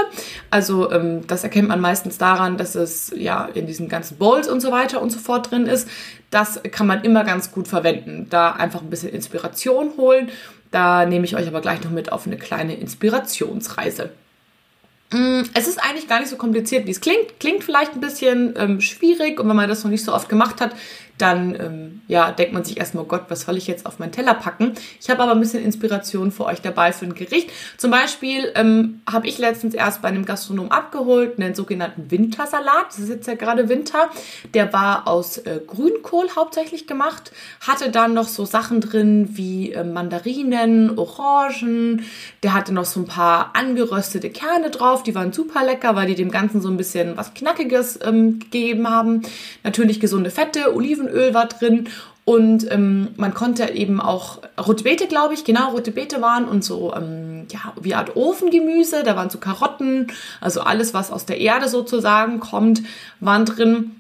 Also 0.51 0.91
ähm, 0.91 1.25
das 1.29 1.45
erkennt 1.45 1.69
man 1.69 1.81
meistens 1.81 2.19
daran, 2.19 2.59
dass 2.59 2.75
es 2.75 3.13
ja 3.17 3.45
in 3.55 3.69
diesen 3.69 3.89
ganzen 3.89 4.19
Bowls 4.19 4.49
und 4.49 4.61
so 4.61 4.73
weiter 4.73 5.01
und 5.01 5.11
so 5.11 5.21
fort 5.21 5.53
drin 5.53 5.67
ist. 5.67 5.89
Das 6.31 6.61
kann 6.73 6.89
man 6.89 7.05
immer 7.05 7.23
ganz 7.23 7.53
gut 7.53 7.69
verwenden. 7.69 8.27
Da 8.29 8.51
einfach 8.51 8.83
ein 8.83 8.91
bisschen 8.91 9.11
Inspiration 9.11 9.93
holen. 9.97 10.31
Da 10.73 11.07
nehme 11.07 11.25
ich 11.25 11.37
euch 11.37 11.47
aber 11.47 11.61
gleich 11.61 11.83
noch 11.85 11.93
mit 11.93 12.11
auf 12.11 12.27
eine 12.27 12.39
kleine 12.39 12.75
Inspirationsreise. 12.75 14.11
Mm, 15.13 15.43
es 15.55 15.69
ist 15.69 15.81
eigentlich 15.81 16.09
gar 16.09 16.19
nicht 16.19 16.29
so 16.29 16.37
kompliziert, 16.37 16.87
wie 16.87 16.91
es 16.91 17.01
klingt. 17.01 17.39
Klingt 17.39 17.63
vielleicht 17.63 17.95
ein 17.95 18.01
bisschen 18.01 18.55
ähm, 18.57 18.81
schwierig 18.81 19.39
und 19.39 19.49
wenn 19.49 19.55
man 19.55 19.69
das 19.69 19.85
noch 19.85 19.93
nicht 19.93 20.05
so 20.05 20.13
oft 20.13 20.29
gemacht 20.29 20.61
hat, 20.61 20.75
dann 21.19 21.55
ähm, 21.55 22.03
ja, 22.09 22.31
denkt 22.31 22.53
man 22.53 22.65
sich 22.65 22.77
erstmal, 22.77 23.05
oh 23.05 23.07
Gott, 23.07 23.25
was 23.29 23.43
soll 23.43 23.57
ich 23.57 23.67
jetzt 23.67 23.87
auf 23.87 23.99
meinen 23.99 24.13
Teller 24.13 24.35
packen? 24.35 24.73
Ich 25.01 25.09
habe 25.11 25.23
aber 25.23 25.33
ein 25.33 25.41
bisschen 25.41 25.65
Inspiration 25.65 26.31
für 26.31 26.45
euch 26.45 26.61
dabei 26.61 26.93
für 26.93 27.07
ein 27.07 27.15
Gericht. 27.15 27.51
Zum 27.77 27.91
Beispiel 27.91 28.53
ähm, 28.55 29.01
habe 29.11 29.27
ich 29.27 29.39
letztens 29.39 29.75
erst 29.75 30.03
bei 30.03 30.09
einem 30.09 30.25
Gastronom 30.25 30.71
abgeholt, 30.71 31.39
einen 31.39 31.55
sogenannten 31.55 32.11
Wintersalat. 32.11 32.89
Das 32.89 32.99
ist 32.99 33.09
jetzt 33.09 33.27
ja 33.27 33.35
gerade 33.35 33.69
Winter. 33.69 34.11
Der 34.55 34.73
war 34.73 35.09
aus 35.09 35.39
äh, 35.39 35.61
Grünkohl 35.67 36.29
hauptsächlich 36.37 36.87
gemacht, 36.87 37.33
hatte 37.61 37.91
dann 37.91 38.15
noch 38.15 38.29
so 38.29 38.45
Sachen 38.45 38.81
drin 38.81 39.31
wie 39.33 39.73
äh, 39.73 39.85
Mandarinen, 39.85 40.99
Orangen. 40.99 42.05
Der 42.43 42.55
hatte 42.55 42.73
noch 42.73 42.85
so 42.85 43.01
ein 43.01 43.07
paar 43.07 43.51
angeröstete 43.55 44.31
Kerne 44.31 44.71
drauf. 44.71 45.03
Die 45.03 45.15
waren 45.15 45.33
super 45.33 45.65
lecker, 45.65 45.97
weil 45.97 46.07
die 46.07 46.15
dem 46.15 46.31
Ganzen 46.31 46.61
so 46.61 46.69
ein 46.69 46.77
bisschen 46.77 47.17
was 47.17 47.35
Knackiges 47.35 47.99
ähm, 48.05 48.39
gegeben 48.39 48.89
haben. 48.89 49.23
Natürlich 49.65 50.01
gesunde 50.01 50.31
Fette, 50.31 50.75
Oliven 50.75 51.06
Olivenöl 51.07 51.35
war 51.35 51.47
drin 51.47 51.89
und 52.25 52.69
ähm, 52.73 53.09
man 53.17 53.35
konnte 53.35 53.71
eben 53.71 54.01
auch 54.01 54.41
rote 54.59 54.83
Beete, 54.83 55.07
glaube 55.07 55.35
ich, 55.35 55.45
genau, 55.45 55.71
rote 55.71 55.93
Beete 55.93 56.21
waren 56.21 56.47
und 56.47 56.65
so, 56.65 56.93
ähm, 56.93 57.47
ja, 57.53 57.73
wie 57.81 57.95
Art 57.95 58.17
Ofengemüse, 58.17 59.05
da 59.05 59.15
waren 59.15 59.31
so 59.31 59.39
Karotten, 59.39 60.09
also 60.41 60.61
alles, 60.61 60.93
was 60.93 61.13
aus 61.13 61.25
der 61.25 61.39
Erde 61.39 61.69
sozusagen 61.69 62.41
kommt, 62.41 62.83
waren 63.21 63.45
drin. 63.45 63.93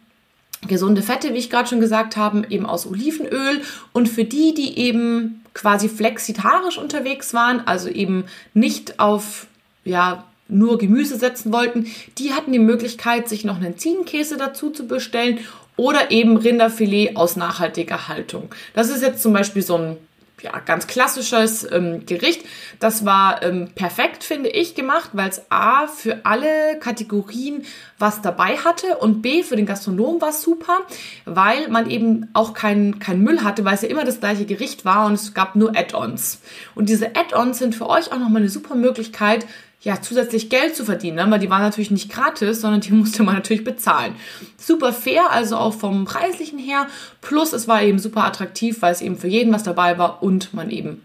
Gesunde 0.67 1.03
Fette, 1.03 1.35
wie 1.35 1.39
ich 1.39 1.51
gerade 1.51 1.69
schon 1.69 1.79
gesagt 1.79 2.17
habe, 2.17 2.45
eben 2.49 2.67
aus 2.67 2.87
Olivenöl. 2.89 3.61
Und 3.93 4.09
für 4.09 4.25
die, 4.25 4.55
die 4.55 4.77
eben 4.77 5.45
quasi 5.55 5.89
flexitarisch 5.89 6.79
unterwegs 6.79 7.33
waren, 7.33 7.65
also 7.67 7.89
eben 7.89 8.25
nicht 8.55 8.99
auf, 8.99 9.47
ja, 9.85 10.25
nur 10.49 10.79
Gemüse 10.79 11.17
setzen 11.17 11.53
wollten, 11.53 11.87
die 12.19 12.33
hatten 12.33 12.53
die 12.53 12.59
Möglichkeit, 12.59 13.29
sich 13.29 13.45
noch 13.45 13.57
einen 13.57 13.79
Ziegenkäse 13.79 14.37
dazu 14.37 14.71
zu 14.71 14.87
bestellen 14.89 15.39
oder 15.77 16.11
eben 16.11 16.37
Rinderfilet 16.37 17.17
aus 17.17 17.37
nachhaltiger 17.37 18.09
Haltung. 18.09 18.55
Das 18.75 18.89
ist 18.89 19.03
jetzt 19.03 19.23
zum 19.23 19.33
Beispiel 19.33 19.63
so 19.63 19.77
ein 19.77 19.97
ja, 20.43 20.59
ganz 20.61 20.87
klassisches 20.87 21.71
ähm, 21.71 22.05
Gericht. 22.05 22.45
Das 22.79 23.05
war 23.05 23.43
ähm, 23.43 23.71
perfekt, 23.75 24.23
finde 24.23 24.51
ich, 24.51 24.75
gemacht, 24.75 25.11
weil 25.15 25.31
es 25.31 25.43
A 25.51 25.87
für 25.87 26.21
alle 26.25 26.79
Kategorien 26.79 27.65
was 27.99 28.21
dabei 28.21 28.59
hatte 28.59 28.99
und 28.99 29.23
B 29.23 29.43
für 29.43 29.57
den 29.57 29.65
Gastronom 29.65 30.21
war 30.21 30.33
super, 30.33 30.81
weil 31.25 31.69
man 31.69 31.89
eben 31.89 32.29
auch 32.35 32.53
keinen 32.53 32.99
kein 32.99 33.23
Müll 33.23 33.43
hatte, 33.43 33.65
weil 33.65 33.75
es 33.75 33.83
ja 33.83 33.89
immer 33.89 34.05
das 34.05 34.21
gleiche 34.21 34.45
Gericht 34.45 34.85
war 34.85 35.07
und 35.07 35.15
es 35.15 35.33
gab 35.33 35.57
nur 35.57 35.75
Add-ons. 35.75 36.41
Und 36.75 36.91
diese 36.91 37.17
Add-ons 37.17 37.59
sind 37.59 37.75
für 37.75 37.89
euch 37.89 38.13
auch 38.13 38.19
nochmal 38.19 38.43
eine 38.43 38.51
super 38.51 38.75
Möglichkeit, 38.75 39.47
ja, 39.87 40.03
zusätzlich 40.03 40.51
Geld 40.51 40.75
zu 40.75 40.85
verdienen, 40.85 41.15
ne? 41.15 41.31
weil 41.31 41.39
die 41.39 41.49
waren 41.49 41.63
natürlich 41.63 41.93
nicht 41.93 42.11
gratis, 42.11 42.61
sondern 42.61 42.81
die 42.81 42.93
musste 42.93 43.23
man 43.23 43.37
natürlich 43.37 43.63
bezahlen. 43.63 44.17
Super 44.59 44.93
fair, 44.93 45.31
also 45.31 45.57
auch 45.57 45.75
vom 45.75 46.05
preislichen 46.07 46.59
her. 46.59 46.89
Plus 47.21 47.53
es 47.53 47.69
war 47.69 47.81
eben 47.83 48.01
super 48.01 48.25
attraktiv, 48.25 48.83
weil 48.83 48.91
es 48.91 49.01
eben 49.01 49.17
für 49.17 49.29
jeden 49.29 49.53
was 49.53 49.63
dabei 49.63 49.97
war 49.97 50.25
und 50.25 50.53
man 50.53 50.71
eben 50.71 51.03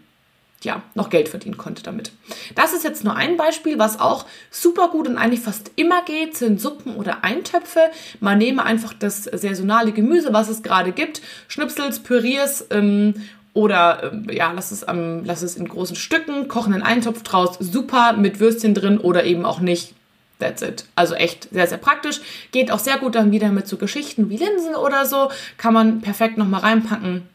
ja, 0.62 0.82
noch 0.94 1.10
Geld 1.10 1.28
verdienen 1.28 1.56
konnte 1.56 1.84
damit. 1.84 2.10
Das 2.56 2.72
ist 2.72 2.82
jetzt 2.82 3.04
nur 3.04 3.14
ein 3.14 3.36
Beispiel, 3.36 3.78
was 3.78 4.00
auch 4.00 4.26
super 4.50 4.88
gut 4.88 5.06
und 5.06 5.16
eigentlich 5.16 5.40
fast 5.40 5.70
immer 5.76 6.04
geht, 6.04 6.36
sind 6.36 6.60
Suppen 6.60 6.96
oder 6.96 7.22
Eintöpfe. 7.22 7.82
Man 8.18 8.38
nehme 8.38 8.64
einfach 8.64 8.94
das 8.94 9.24
saisonale 9.24 9.92
Gemüse, 9.92 10.32
was 10.32 10.48
es 10.48 10.64
gerade 10.64 10.90
gibt, 10.90 11.22
schnipsels, 11.46 12.00
püriers 12.00 12.66
ähm, 12.70 13.14
oder 13.54 14.12
äh, 14.28 14.36
ja, 14.36 14.52
lass 14.52 14.70
es, 14.70 14.86
ähm, 14.88 15.22
lass 15.24 15.42
es 15.42 15.56
in 15.56 15.68
großen 15.68 15.96
Stücken, 15.96 16.48
kochen 16.48 16.72
einen 16.72 16.82
Eintopf 16.82 17.22
draus, 17.22 17.56
super 17.58 18.14
mit 18.14 18.40
Würstchen 18.40 18.74
drin 18.74 18.98
oder 18.98 19.24
eben 19.24 19.44
auch 19.44 19.60
nicht. 19.60 19.94
That's 20.38 20.62
it. 20.62 20.86
Also 20.96 21.14
echt 21.14 21.48
sehr, 21.52 21.68
sehr 21.68 21.78
praktisch. 21.78 22.20
Geht 22.50 22.72
auch 22.72 22.80
sehr 22.80 22.98
gut 22.98 23.14
dann 23.14 23.30
wieder 23.30 23.50
mit 23.50 23.68
so 23.68 23.76
Geschichten 23.76 24.28
wie 24.28 24.38
Linsen 24.38 24.74
oder 24.74 25.06
so. 25.06 25.30
Kann 25.56 25.72
man 25.72 26.00
perfekt 26.00 26.36
nochmal 26.36 26.62
reinpacken. 26.62 27.28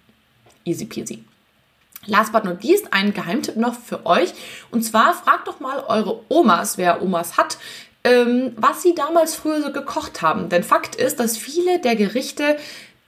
Easy 0.66 0.86
peasy. 0.86 1.24
Last 2.06 2.34
but 2.34 2.44
not 2.44 2.64
least, 2.64 2.94
ein 2.94 3.14
Geheimtipp 3.14 3.56
noch 3.56 3.76
für 3.76 4.06
euch. 4.06 4.34
Und 4.72 4.84
zwar 4.84 5.14
fragt 5.14 5.48
doch 5.48 5.60
mal 5.60 5.84
eure 5.88 6.20
Omas, 6.30 6.78
wer 6.78 7.02
Omas 7.02 7.38
hat, 7.38 7.58
ähm, 8.04 8.54
was 8.56 8.82
sie 8.82 8.96
damals 8.96 9.36
früher 9.36 9.62
so 9.62 9.72
gekocht 9.72 10.22
haben. 10.22 10.50
Denn 10.50 10.64
Fakt 10.64 10.96
ist, 10.96 11.20
dass 11.20 11.38
viele 11.38 11.80
der 11.80 11.96
Gerichte 11.96 12.58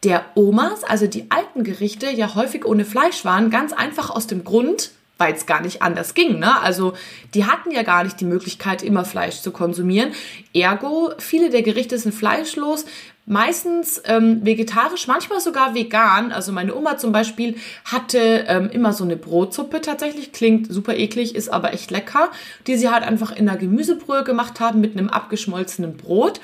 der 0.04 0.26
Omas, 0.36 0.84
also 0.84 1.08
die 1.08 1.30
alten 1.30 1.64
Gerichte, 1.64 2.10
ja 2.10 2.36
häufig 2.36 2.66
ohne 2.66 2.86
Fleisch 2.86 3.26
waren, 3.26 3.50
ganz 3.50 3.74
einfach 3.74 4.10
aus 4.10 4.28
dem 4.28 4.44
Grund, 4.44 4.92
weil 5.18 5.34
es 5.34 5.46
gar 5.46 5.62
nicht 5.62 5.82
anders 5.82 6.14
ging. 6.14 6.40
Ne? 6.40 6.60
Also 6.62 6.94
die 7.34 7.46
hatten 7.46 7.72
ja 7.72 7.84
gar 7.84 8.04
nicht 8.06 8.20
die 8.22 8.26
Möglichkeit, 8.26 8.82
immer 8.82 9.04
Fleisch 9.04 9.42
zu 9.42 9.52
konsumieren. 9.52 10.14
Ergo, 10.54 11.12
viele 11.18 11.50
der 11.50 11.62
Gerichte 11.62 11.98
sind 11.98 12.16
fleischlos, 12.16 12.86
meistens 13.26 14.02
ähm, 14.06 14.44
vegetarisch, 14.46 15.08
manchmal 15.08 15.42
sogar 15.42 15.76
vegan. 15.76 16.32
Also 16.32 16.54
meine 16.54 16.74
Oma 16.74 16.98
zum 16.98 17.12
Beispiel 17.12 17.58
hatte 17.84 18.46
ähm, 18.48 18.70
immer 18.70 18.94
so 18.94 19.04
eine 19.04 19.18
Brotsuppe 19.18 19.82
tatsächlich, 19.82 20.32
klingt 20.32 20.72
super 20.72 20.96
eklig, 20.96 21.36
ist 21.36 21.50
aber 21.50 21.74
echt 21.74 21.92
lecker, 21.92 22.32
die 22.66 22.78
sie 22.78 22.90
halt 22.90 23.04
einfach 23.04 23.32
in 23.32 23.48
einer 23.48 23.60
Gemüsebrühe 23.60 24.24
gemacht 24.24 24.62
haben 24.62 24.80
mit 24.80 24.98
einem 24.98 25.10
abgeschmolzenen 25.10 25.98
Brot. 25.98 26.40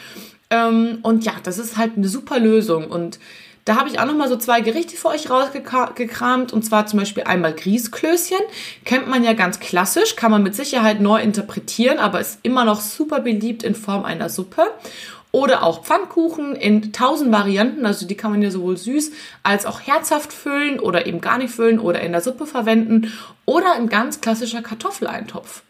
Ähm, 0.50 1.00
und 1.02 1.24
ja, 1.26 1.34
das 1.44 1.58
ist 1.58 1.78
halt 1.78 1.94
eine 1.96 2.10
super 2.10 2.40
Lösung 2.40 2.88
und 2.88 3.20
da 3.66 3.78
habe 3.78 3.90
ich 3.90 4.00
auch 4.00 4.06
noch 4.06 4.16
mal 4.16 4.30
so 4.30 4.38
zwei 4.38 4.62
Gerichte 4.62 4.96
für 4.96 5.10
euch 5.10 5.28
rausgekramt 5.30 6.54
und 6.54 6.64
zwar 6.64 6.86
zum 6.86 7.00
Beispiel 7.00 7.24
einmal 7.24 7.54
Grießklößchen. 7.54 8.40
Kennt 8.86 9.08
man 9.08 9.24
ja 9.24 9.34
ganz 9.34 9.60
klassisch, 9.60 10.16
kann 10.16 10.30
man 10.30 10.44
mit 10.44 10.56
Sicherheit 10.56 11.02
neu 11.02 11.20
interpretieren, 11.20 11.98
aber 11.98 12.20
ist 12.20 12.40
immer 12.44 12.64
noch 12.64 12.80
super 12.80 13.22
beliebt 13.22 13.64
in 13.64 13.74
Form 13.74 14.06
einer 14.06 14.30
Suppe. 14.30 14.68
Oder 15.32 15.64
auch 15.64 15.84
Pfannkuchen 15.84 16.56
in 16.56 16.94
tausend 16.94 17.32
Varianten, 17.34 17.86
also 17.86 18.08
die 18.08 18.16
kann 18.16 18.32
man 18.32 18.42
ja 18.42 18.52
sowohl 18.52 18.78
süß 18.78 19.12
als 19.44 19.66
auch 19.66 19.82
herzhaft 19.82 20.32
füllen 20.32 20.80
oder 20.80 21.08
eben 21.08 21.20
gar 21.20 21.38
nicht 21.38 21.54
füllen 21.54 21.80
oder 21.80 22.00
in 22.00 22.14
der 22.14 22.22
Suppe 22.22 22.46
verwenden. 22.46 23.12
Oder 23.46 23.74
ein 23.74 23.90
ganz 23.90 24.22
klassischer 24.22 24.62
Kartoffeleintopf. 24.62 25.65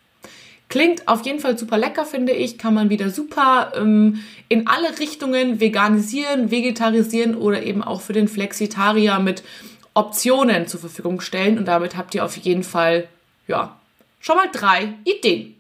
Klingt 0.67 1.07
auf 1.07 1.25
jeden 1.25 1.39
Fall 1.39 1.57
super 1.57 1.77
lecker, 1.77 2.05
finde 2.05 2.33
ich. 2.33 2.57
Kann 2.57 2.73
man 2.73 2.89
wieder 2.89 3.09
super 3.09 3.73
ähm, 3.75 4.23
in 4.49 4.67
alle 4.67 4.97
Richtungen 4.99 5.59
veganisieren, 5.59 6.49
vegetarisieren 6.49 7.35
oder 7.35 7.63
eben 7.63 7.83
auch 7.83 8.01
für 8.01 8.13
den 8.13 8.27
Flexitarier 8.27 9.19
mit 9.19 9.43
Optionen 9.93 10.67
zur 10.67 10.79
Verfügung 10.79 11.21
stellen. 11.21 11.57
Und 11.57 11.65
damit 11.65 11.95
habt 11.95 12.15
ihr 12.15 12.25
auf 12.25 12.35
jeden 12.37 12.63
Fall, 12.63 13.07
ja, 13.47 13.79
schon 14.19 14.37
mal 14.37 14.49
drei 14.51 14.95
Ideen. 15.05 15.55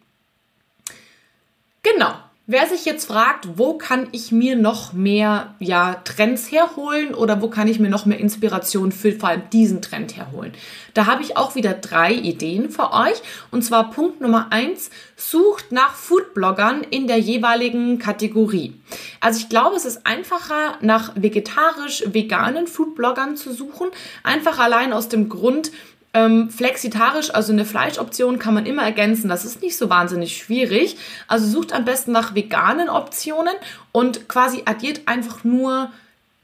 Genau. 1.83 2.13
Wer 2.47 2.67
sich 2.67 2.85
jetzt 2.85 3.07
fragt, 3.07 3.57
wo 3.57 3.75
kann 3.75 4.07
ich 4.11 4.31
mir 4.31 4.55
noch 4.55 4.93
mehr 4.93 5.55
ja, 5.57 5.95
Trends 6.03 6.51
herholen 6.51 7.15
oder 7.15 7.41
wo 7.41 7.49
kann 7.49 7.67
ich 7.67 7.79
mir 7.79 7.89
noch 7.89 8.05
mehr 8.05 8.19
Inspiration 8.19 8.91
für 8.91 9.13
vor 9.13 9.29
allem 9.29 9.49
diesen 9.51 9.81
Trend 9.81 10.15
herholen? 10.15 10.53
Da 10.93 11.07
habe 11.07 11.23
ich 11.23 11.37
auch 11.37 11.55
wieder 11.55 11.73
drei 11.73 12.13
Ideen 12.13 12.69
für 12.69 12.93
euch. 12.93 13.19
Und 13.49 13.63
zwar 13.63 13.89
Punkt 13.89 14.21
Nummer 14.21 14.51
eins, 14.51 14.91
sucht 15.15 15.71
nach 15.71 15.95
Foodbloggern 15.95 16.83
in 16.83 17.07
der 17.07 17.17
jeweiligen 17.17 17.97
Kategorie. 17.97 18.75
Also 19.21 19.39
ich 19.39 19.49
glaube, 19.49 19.75
es 19.75 19.85
ist 19.85 20.05
einfacher, 20.05 20.77
nach 20.81 21.13
vegetarisch-veganen 21.15 22.67
Foodbloggern 22.67 23.37
zu 23.37 23.53
suchen. 23.53 23.87
Einfach 24.21 24.59
allein 24.59 24.93
aus 24.93 25.09
dem 25.09 25.29
Grund, 25.29 25.71
ähm, 26.15 26.49
flexitarisch, 26.49 27.29
also 27.35 27.51
eine 27.51 27.65
Fleischoption 27.65 28.39
kann 28.39 28.53
man 28.53 28.65
immer 28.65 28.83
ergänzen. 28.83 29.27
Das 29.27 29.43
ist 29.43 29.61
nicht 29.61 29.77
so 29.77 29.89
wahnsinnig 29.89 30.37
schwierig. 30.37 30.95
Also 31.27 31.45
sucht 31.45 31.73
am 31.73 31.83
besten 31.83 32.13
nach 32.13 32.33
veganen 32.33 32.89
Optionen 32.89 33.53
und 33.91 34.29
quasi 34.29 34.61
addiert 34.65 35.01
einfach 35.07 35.43
nur 35.43 35.91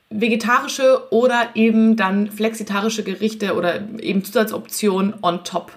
vegetarische 0.10 1.08
oder 1.12 1.52
eben 1.56 1.96
dann 1.96 2.30
flexitarische 2.30 3.04
Gerichte 3.04 3.56
oder 3.56 3.82
eben 4.00 4.26
Zusatzoptionen 4.26 5.14
on 5.22 5.46
top. 5.46 5.72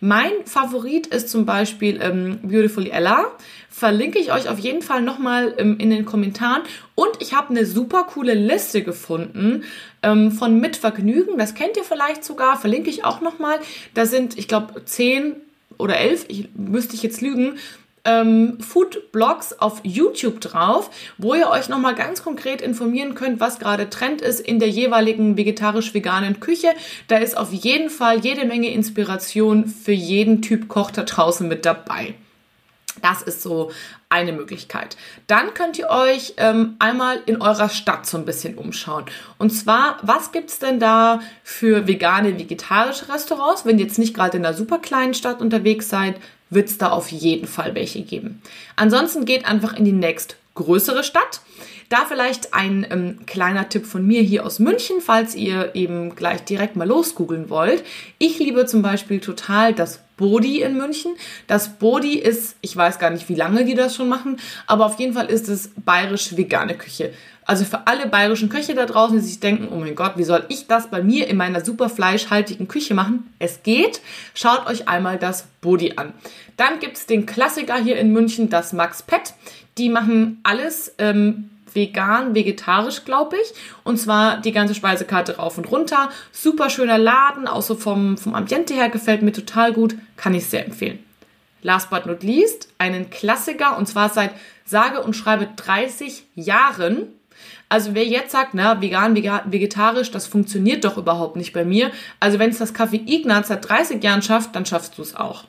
Mein 0.00 0.32
Favorit 0.44 1.06
ist 1.06 1.30
zum 1.30 1.46
Beispiel 1.46 1.98
ähm, 2.02 2.40
Beautifully 2.42 2.90
Ella 2.90 3.26
verlinke 3.70 4.18
ich 4.18 4.32
euch 4.32 4.48
auf 4.48 4.58
jeden 4.58 4.82
Fall 4.82 5.00
nochmal 5.00 5.48
in 5.58 5.90
den 5.90 6.04
Kommentaren. 6.04 6.62
Und 6.94 7.10
ich 7.20 7.34
habe 7.34 7.50
eine 7.50 7.64
super 7.64 8.04
coole 8.04 8.34
Liste 8.34 8.82
gefunden 8.82 9.64
ähm, 10.02 10.32
von 10.32 10.60
Mitvergnügen. 10.60 11.38
Das 11.38 11.54
kennt 11.54 11.76
ihr 11.76 11.84
vielleicht 11.84 12.24
sogar, 12.24 12.58
verlinke 12.58 12.90
ich 12.90 13.04
auch 13.04 13.20
nochmal. 13.20 13.58
Da 13.94 14.04
sind, 14.04 14.36
ich 14.36 14.48
glaube, 14.48 14.84
zehn 14.84 15.36
oder 15.78 15.96
elf, 15.96 16.26
ich 16.28 16.48
müsste 16.54 16.94
ich 16.94 17.02
jetzt 17.02 17.22
lügen, 17.22 17.58
ähm, 18.04 18.58
Food-Blogs 18.60 19.54
auf 19.54 19.80
YouTube 19.82 20.40
drauf, 20.40 20.90
wo 21.18 21.34
ihr 21.34 21.48
euch 21.48 21.68
nochmal 21.68 21.94
ganz 21.94 22.22
konkret 22.22 22.62
informieren 22.62 23.14
könnt, 23.14 23.40
was 23.40 23.58
gerade 23.58 23.90
Trend 23.90 24.20
ist 24.20 24.40
in 24.40 24.58
der 24.58 24.68
jeweiligen 24.68 25.36
vegetarisch-veganen 25.36 26.40
Küche. 26.40 26.68
Da 27.08 27.18
ist 27.18 27.36
auf 27.36 27.52
jeden 27.52 27.90
Fall 27.90 28.20
jede 28.20 28.46
Menge 28.46 28.72
Inspiration 28.72 29.66
für 29.66 29.92
jeden 29.92 30.42
Typ 30.42 30.68
Koch 30.68 30.90
da 30.90 31.02
draußen 31.02 31.46
mit 31.46 31.66
dabei. 31.66 32.14
Das 33.02 33.22
ist 33.22 33.42
so 33.42 33.70
eine 34.08 34.32
Möglichkeit. 34.32 34.96
Dann 35.26 35.54
könnt 35.54 35.78
ihr 35.78 35.88
euch 35.90 36.34
ähm, 36.36 36.74
einmal 36.78 37.20
in 37.26 37.40
eurer 37.40 37.68
Stadt 37.68 38.06
so 38.06 38.18
ein 38.18 38.24
bisschen 38.24 38.56
umschauen. 38.56 39.04
Und 39.38 39.50
zwar, 39.50 39.98
was 40.02 40.32
gibt's 40.32 40.58
denn 40.58 40.80
da 40.80 41.20
für 41.44 41.86
vegane, 41.86 42.38
vegetarische 42.38 43.08
Restaurants? 43.08 43.64
Wenn 43.64 43.78
ihr 43.78 43.86
jetzt 43.86 43.98
nicht 43.98 44.14
gerade 44.14 44.36
in 44.36 44.44
einer 44.44 44.56
super 44.56 44.78
kleinen 44.78 45.14
Stadt 45.14 45.40
unterwegs 45.40 45.88
seid, 45.88 46.16
wird's 46.50 46.78
da 46.78 46.90
auf 46.90 47.08
jeden 47.10 47.46
Fall 47.46 47.74
welche 47.74 48.02
geben. 48.02 48.42
Ansonsten 48.76 49.24
geht 49.24 49.46
einfach 49.46 49.74
in 49.74 49.84
die 49.84 49.92
nächst 49.92 50.36
größere 50.54 51.04
Stadt. 51.04 51.40
Da 51.88 52.04
vielleicht 52.06 52.54
ein 52.54 52.86
ähm, 52.88 53.26
kleiner 53.26 53.68
Tipp 53.68 53.86
von 53.86 54.06
mir 54.06 54.22
hier 54.22 54.46
aus 54.46 54.58
München, 54.58 55.00
falls 55.00 55.34
ihr 55.34 55.74
eben 55.74 56.14
gleich 56.14 56.44
direkt 56.44 56.76
mal 56.76 56.86
losgoogeln 56.86 57.50
wollt. 57.50 57.84
Ich 58.18 58.38
liebe 58.38 58.66
zum 58.66 58.82
Beispiel 58.82 59.20
total 59.20 59.74
das 59.74 60.00
Bodi 60.20 60.60
in 60.60 60.76
München. 60.76 61.16
Das 61.46 61.78
Bodi 61.78 62.18
ist, 62.18 62.54
ich 62.60 62.76
weiß 62.76 62.98
gar 62.98 63.08
nicht, 63.08 63.30
wie 63.30 63.34
lange 63.34 63.64
die 63.64 63.74
das 63.74 63.96
schon 63.96 64.10
machen, 64.10 64.36
aber 64.66 64.84
auf 64.84 65.00
jeden 65.00 65.14
Fall 65.14 65.26
ist 65.26 65.48
es 65.48 65.70
bayerisch-vegane 65.82 66.76
Küche. 66.76 67.14
Also 67.46 67.64
für 67.64 67.86
alle 67.86 68.06
bayerischen 68.06 68.50
Köche 68.50 68.74
da 68.74 68.84
draußen, 68.84 69.16
die 69.16 69.24
sich 69.24 69.40
denken, 69.40 69.68
oh 69.72 69.78
mein 69.78 69.94
Gott, 69.94 70.12
wie 70.16 70.24
soll 70.24 70.44
ich 70.50 70.66
das 70.66 70.90
bei 70.90 71.02
mir 71.02 71.26
in 71.26 71.38
meiner 71.38 71.64
super 71.64 71.88
fleischhaltigen 71.88 72.68
Küche 72.68 72.92
machen? 72.92 73.32
Es 73.38 73.62
geht. 73.62 74.02
Schaut 74.34 74.66
euch 74.66 74.88
einmal 74.88 75.16
das 75.16 75.46
Bodi 75.62 75.94
an. 75.96 76.12
Dann 76.58 76.80
gibt 76.80 76.98
es 76.98 77.06
den 77.06 77.24
Klassiker 77.24 77.76
hier 77.76 77.96
in 77.98 78.12
München, 78.12 78.50
das 78.50 78.74
Max 78.74 79.02
Pet. 79.02 79.32
Die 79.78 79.88
machen 79.88 80.38
alles 80.42 80.94
ähm, 80.98 81.48
vegan, 81.74 82.34
vegetarisch, 82.34 83.04
glaube 83.04 83.36
ich. 83.36 83.52
Und 83.84 83.98
zwar 83.98 84.40
die 84.40 84.52
ganze 84.52 84.74
Speisekarte 84.74 85.36
rauf 85.36 85.58
und 85.58 85.70
runter. 85.70 86.10
Super 86.32 86.70
schöner 86.70 86.98
Laden, 86.98 87.46
auch 87.46 87.62
so 87.62 87.74
vom, 87.74 88.18
vom 88.18 88.34
Ambiente 88.34 88.74
her 88.74 88.88
gefällt 88.88 89.22
mir 89.22 89.32
total 89.32 89.72
gut. 89.72 89.96
Kann 90.16 90.34
ich 90.34 90.46
sehr 90.46 90.64
empfehlen. 90.64 90.98
Last 91.62 91.90
but 91.90 92.06
not 92.06 92.22
least, 92.22 92.68
einen 92.78 93.10
Klassiker 93.10 93.76
und 93.76 93.86
zwar 93.86 94.08
seit 94.08 94.32
sage 94.64 95.02
und 95.02 95.14
schreibe 95.14 95.48
30 95.56 96.24
Jahren. 96.34 97.08
Also 97.68 97.94
wer 97.94 98.04
jetzt 98.04 98.32
sagt, 98.32 98.54
na, 98.54 98.80
vegan, 98.80 99.14
vegetarisch, 99.14 100.10
das 100.10 100.26
funktioniert 100.26 100.84
doch 100.84 100.96
überhaupt 100.96 101.36
nicht 101.36 101.52
bei 101.52 101.64
mir. 101.64 101.90
Also 102.18 102.38
wenn 102.38 102.50
es 102.50 102.58
das 102.58 102.74
Café 102.74 103.00
Ignaz 103.06 103.48
seit 103.48 103.68
30 103.68 104.02
Jahren 104.02 104.22
schafft, 104.22 104.56
dann 104.56 104.66
schaffst 104.66 104.98
du 104.98 105.02
es 105.02 105.14
auch. 105.14 105.44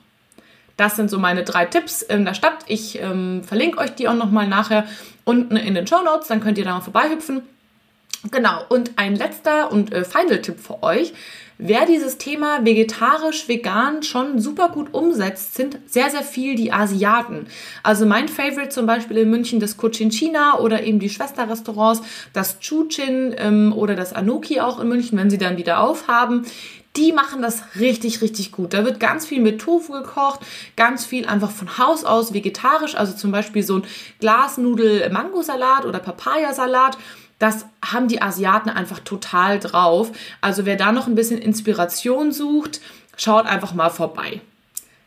Das 0.82 0.96
sind 0.96 1.10
so 1.10 1.20
meine 1.20 1.44
drei 1.44 1.64
Tipps 1.64 2.02
in 2.02 2.24
der 2.24 2.34
Stadt. 2.34 2.64
Ich 2.66 3.00
ähm, 3.00 3.44
verlinke 3.44 3.78
euch 3.78 3.94
die 3.94 4.08
auch 4.08 4.16
nochmal 4.16 4.48
nachher 4.48 4.84
unten 5.22 5.54
in 5.54 5.74
den 5.74 5.86
Show 5.86 6.02
Notes, 6.02 6.26
dann 6.26 6.40
könnt 6.40 6.58
ihr 6.58 6.64
da 6.64 6.72
mal 6.74 6.80
vorbeihüpfen. 6.80 7.42
Genau, 8.30 8.62
und 8.68 8.92
ein 8.96 9.16
letzter 9.16 9.72
und 9.72 9.92
äh, 9.92 10.04
Final-Tipp 10.04 10.60
für 10.60 10.82
euch. 10.82 11.12
Wer 11.58 11.86
dieses 11.86 12.18
Thema 12.18 12.64
vegetarisch, 12.64 13.48
vegan 13.48 14.02
schon 14.02 14.40
super 14.40 14.68
gut 14.68 14.94
umsetzt, 14.94 15.54
sind 15.54 15.78
sehr, 15.86 16.10
sehr 16.10 16.22
viel 16.22 16.54
die 16.54 16.72
Asiaten. 16.72 17.46
Also 17.82 18.06
mein 18.06 18.28
Favorite 18.28 18.70
zum 18.70 18.86
Beispiel 18.86 19.18
in 19.18 19.30
München 19.30 19.60
das 19.60 19.76
Cochin 19.76 20.10
China 20.10 20.58
oder 20.58 20.82
eben 20.82 20.98
die 20.98 21.10
Schwesterrestaurants, 21.10 22.02
das 22.32 22.58
Chuchin 22.60 23.34
ähm, 23.38 23.72
oder 23.76 23.94
das 23.96 24.12
Anoki 24.12 24.60
auch 24.60 24.80
in 24.80 24.88
München, 24.88 25.18
wenn 25.18 25.30
sie 25.30 25.38
dann 25.38 25.56
wieder 25.56 25.80
aufhaben. 25.80 26.46
Die 26.96 27.12
machen 27.12 27.42
das 27.42 27.62
richtig, 27.78 28.20
richtig 28.22 28.52
gut. 28.52 28.74
Da 28.74 28.84
wird 28.84 29.00
ganz 29.00 29.24
viel 29.24 29.40
mit 29.40 29.60
Tofu 29.60 29.92
gekocht, 29.92 30.40
ganz 30.76 31.06
viel 31.06 31.26
einfach 31.26 31.50
von 31.50 31.78
Haus 31.78 32.04
aus 32.04 32.34
vegetarisch, 32.34 32.94
also 32.94 33.14
zum 33.14 33.32
Beispiel 33.32 33.62
so 33.62 33.76
ein 33.76 33.84
Glasnudel-Mangosalat 34.20 35.86
oder 35.86 36.00
Papayasalat. 36.00 36.98
Das 37.42 37.66
haben 37.84 38.06
die 38.06 38.22
Asiaten 38.22 38.70
einfach 38.70 39.00
total 39.00 39.58
drauf. 39.58 40.12
Also 40.40 40.64
wer 40.64 40.76
da 40.76 40.92
noch 40.92 41.08
ein 41.08 41.16
bisschen 41.16 41.38
Inspiration 41.38 42.30
sucht, 42.30 42.80
schaut 43.16 43.46
einfach 43.46 43.74
mal 43.74 43.90
vorbei. 43.90 44.40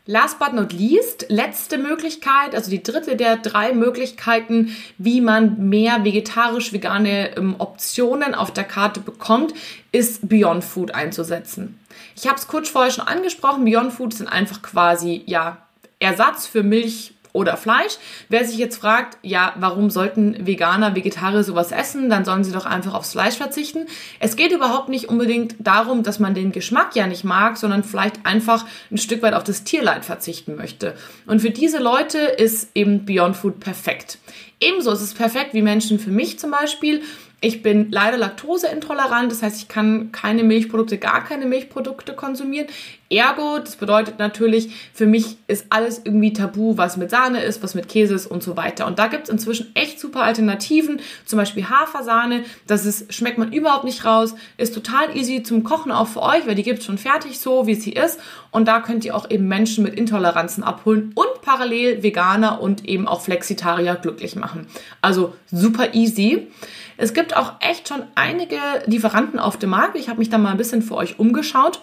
Last 0.04 0.38
but 0.38 0.52
not 0.52 0.74
least, 0.74 1.24
letzte 1.30 1.78
Möglichkeit, 1.78 2.54
also 2.54 2.70
die 2.70 2.82
dritte 2.82 3.16
der 3.16 3.38
drei 3.38 3.72
Möglichkeiten, 3.72 4.76
wie 4.98 5.22
man 5.22 5.70
mehr 5.70 6.04
vegetarisch-vegane 6.04 7.38
ähm, 7.38 7.54
Optionen 7.56 8.34
auf 8.34 8.52
der 8.52 8.64
Karte 8.64 9.00
bekommt, 9.00 9.54
ist 9.90 10.28
Beyond 10.28 10.62
Food 10.62 10.94
einzusetzen. 10.94 11.80
Ich 12.16 12.26
habe 12.26 12.36
es 12.36 12.48
kurz 12.48 12.68
vorher 12.68 12.92
schon 12.92 13.08
angesprochen, 13.08 13.64
Beyond 13.64 13.94
Food 13.94 14.12
sind 14.12 14.28
einfach 14.28 14.60
quasi 14.60 15.22
ja 15.24 15.56
Ersatz 16.00 16.46
für 16.46 16.62
Milch 16.62 17.14
oder 17.36 17.56
Fleisch. 17.56 17.98
Wer 18.28 18.44
sich 18.44 18.56
jetzt 18.56 18.78
fragt, 18.78 19.18
ja, 19.22 19.54
warum 19.56 19.90
sollten 19.90 20.46
Veganer, 20.46 20.96
Vegetarier 20.96 21.44
sowas 21.44 21.70
essen, 21.70 22.08
dann 22.08 22.24
sollen 22.24 22.42
sie 22.42 22.52
doch 22.52 22.66
einfach 22.66 22.94
aufs 22.94 23.12
Fleisch 23.12 23.36
verzichten. 23.36 23.86
Es 24.18 24.36
geht 24.36 24.52
überhaupt 24.52 24.88
nicht 24.88 25.08
unbedingt 25.08 25.54
darum, 25.58 26.02
dass 26.02 26.18
man 26.18 26.34
den 26.34 26.50
Geschmack 26.50 26.96
ja 26.96 27.06
nicht 27.06 27.24
mag, 27.24 27.58
sondern 27.58 27.84
vielleicht 27.84 28.24
einfach 28.24 28.64
ein 28.90 28.98
Stück 28.98 29.22
weit 29.22 29.34
auf 29.34 29.44
das 29.44 29.64
Tierleid 29.64 30.04
verzichten 30.04 30.56
möchte. 30.56 30.94
Und 31.26 31.40
für 31.40 31.50
diese 31.50 31.78
Leute 31.78 32.18
ist 32.18 32.70
eben 32.74 33.04
Beyond 33.04 33.36
Food 33.36 33.60
perfekt. 33.60 34.18
Ebenso 34.58 34.90
ist 34.92 35.02
es 35.02 35.12
perfekt 35.12 35.52
wie 35.52 35.60
Menschen 35.60 35.98
für 35.98 36.10
mich 36.10 36.38
zum 36.38 36.50
Beispiel. 36.50 37.02
Ich 37.46 37.62
bin 37.62 37.92
leider 37.92 38.16
laktoseintolerant, 38.16 39.30
das 39.30 39.40
heißt, 39.40 39.56
ich 39.60 39.68
kann 39.68 40.10
keine 40.10 40.42
Milchprodukte, 40.42 40.98
gar 40.98 41.22
keine 41.22 41.46
Milchprodukte 41.46 42.12
konsumieren. 42.12 42.66
Ergo, 43.08 43.60
das 43.60 43.76
bedeutet 43.76 44.18
natürlich, 44.18 44.90
für 44.92 45.06
mich 45.06 45.36
ist 45.46 45.66
alles 45.68 46.00
irgendwie 46.02 46.32
tabu, 46.32 46.76
was 46.76 46.96
mit 46.96 47.08
Sahne 47.08 47.40
ist, 47.44 47.62
was 47.62 47.76
mit 47.76 47.88
Käse 47.88 48.14
ist 48.14 48.26
und 48.26 48.42
so 48.42 48.56
weiter. 48.56 48.88
Und 48.88 48.98
da 48.98 49.06
gibt's 49.06 49.30
inzwischen 49.30 49.70
echt 49.76 50.00
super 50.00 50.24
Alternativen, 50.24 50.98
zum 51.24 51.36
Beispiel 51.36 51.68
Hafersahne. 51.68 52.42
Das 52.66 52.84
ist, 52.84 53.14
schmeckt 53.14 53.38
man 53.38 53.52
überhaupt 53.52 53.84
nicht 53.84 54.04
raus, 54.04 54.34
ist 54.56 54.74
total 54.74 55.16
easy 55.16 55.44
zum 55.44 55.62
Kochen 55.62 55.92
auch 55.92 56.08
für 56.08 56.22
euch, 56.22 56.48
weil 56.48 56.56
die 56.56 56.64
gibt's 56.64 56.84
schon 56.84 56.98
fertig 56.98 57.38
so, 57.38 57.68
wie 57.68 57.76
sie 57.76 57.92
ist. 57.92 58.18
Und 58.50 58.66
da 58.66 58.80
könnt 58.80 59.04
ihr 59.04 59.14
auch 59.14 59.30
eben 59.30 59.46
Menschen 59.46 59.84
mit 59.84 59.94
Intoleranzen 59.94 60.64
abholen 60.64 61.12
und 61.14 61.42
parallel 61.42 62.02
Veganer 62.02 62.60
und 62.60 62.88
eben 62.88 63.06
auch 63.06 63.20
Flexitarier 63.20 63.94
glücklich 63.94 64.34
machen. 64.34 64.66
Also 65.00 65.36
super 65.52 65.94
easy. 65.94 66.48
Es 66.96 67.14
gibt 67.14 67.36
auch 67.36 67.54
echt 67.60 67.88
schon 67.88 68.02
einige 68.14 68.58
Lieferanten 68.86 69.38
auf 69.38 69.58
dem 69.58 69.70
Markt. 69.70 69.96
Ich 69.96 70.08
habe 70.08 70.18
mich 70.18 70.30
da 70.30 70.38
mal 70.38 70.50
ein 70.50 70.56
bisschen 70.56 70.82
für 70.82 70.94
euch 70.96 71.18
umgeschaut 71.18 71.80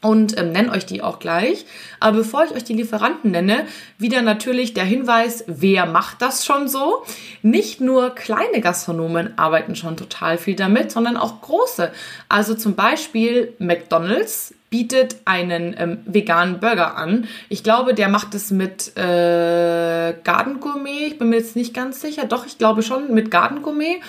und 0.00 0.38
ähm, 0.38 0.52
nenne 0.52 0.70
euch 0.70 0.86
die 0.86 1.02
auch 1.02 1.18
gleich. 1.18 1.66
Aber 1.98 2.18
bevor 2.18 2.44
ich 2.44 2.52
euch 2.52 2.64
die 2.64 2.74
Lieferanten 2.74 3.30
nenne, 3.30 3.66
wieder 3.98 4.22
natürlich 4.22 4.74
der 4.74 4.84
Hinweis, 4.84 5.44
wer 5.46 5.86
macht 5.86 6.22
das 6.22 6.44
schon 6.44 6.68
so? 6.68 7.02
Nicht 7.42 7.80
nur 7.80 8.10
kleine 8.10 8.60
Gastronomen 8.60 9.36
arbeiten 9.36 9.74
schon 9.74 9.96
total 9.96 10.38
viel 10.38 10.54
damit, 10.54 10.92
sondern 10.92 11.16
auch 11.16 11.40
große. 11.40 11.90
Also 12.28 12.54
zum 12.54 12.76
Beispiel 12.76 13.54
McDonald's 13.58 14.54
bietet 14.70 15.16
einen 15.24 15.74
ähm, 15.78 15.98
veganen 16.04 16.60
Burger 16.60 16.96
an. 16.96 17.26
Ich 17.48 17.64
glaube, 17.64 17.94
der 17.94 18.08
macht 18.08 18.34
es 18.34 18.50
mit 18.50 18.96
äh, 18.96 20.14
Garden 20.24 20.60
Gourmet. 20.60 21.06
Ich 21.06 21.18
bin 21.18 21.30
mir 21.30 21.36
jetzt 21.36 21.56
nicht 21.56 21.74
ganz 21.74 22.00
sicher. 22.00 22.26
Doch, 22.26 22.46
ich 22.46 22.58
glaube 22.58 22.82
schon 22.82 23.14
mit 23.14 23.30
Garden 23.30 23.62
Gourmet. 23.62 24.00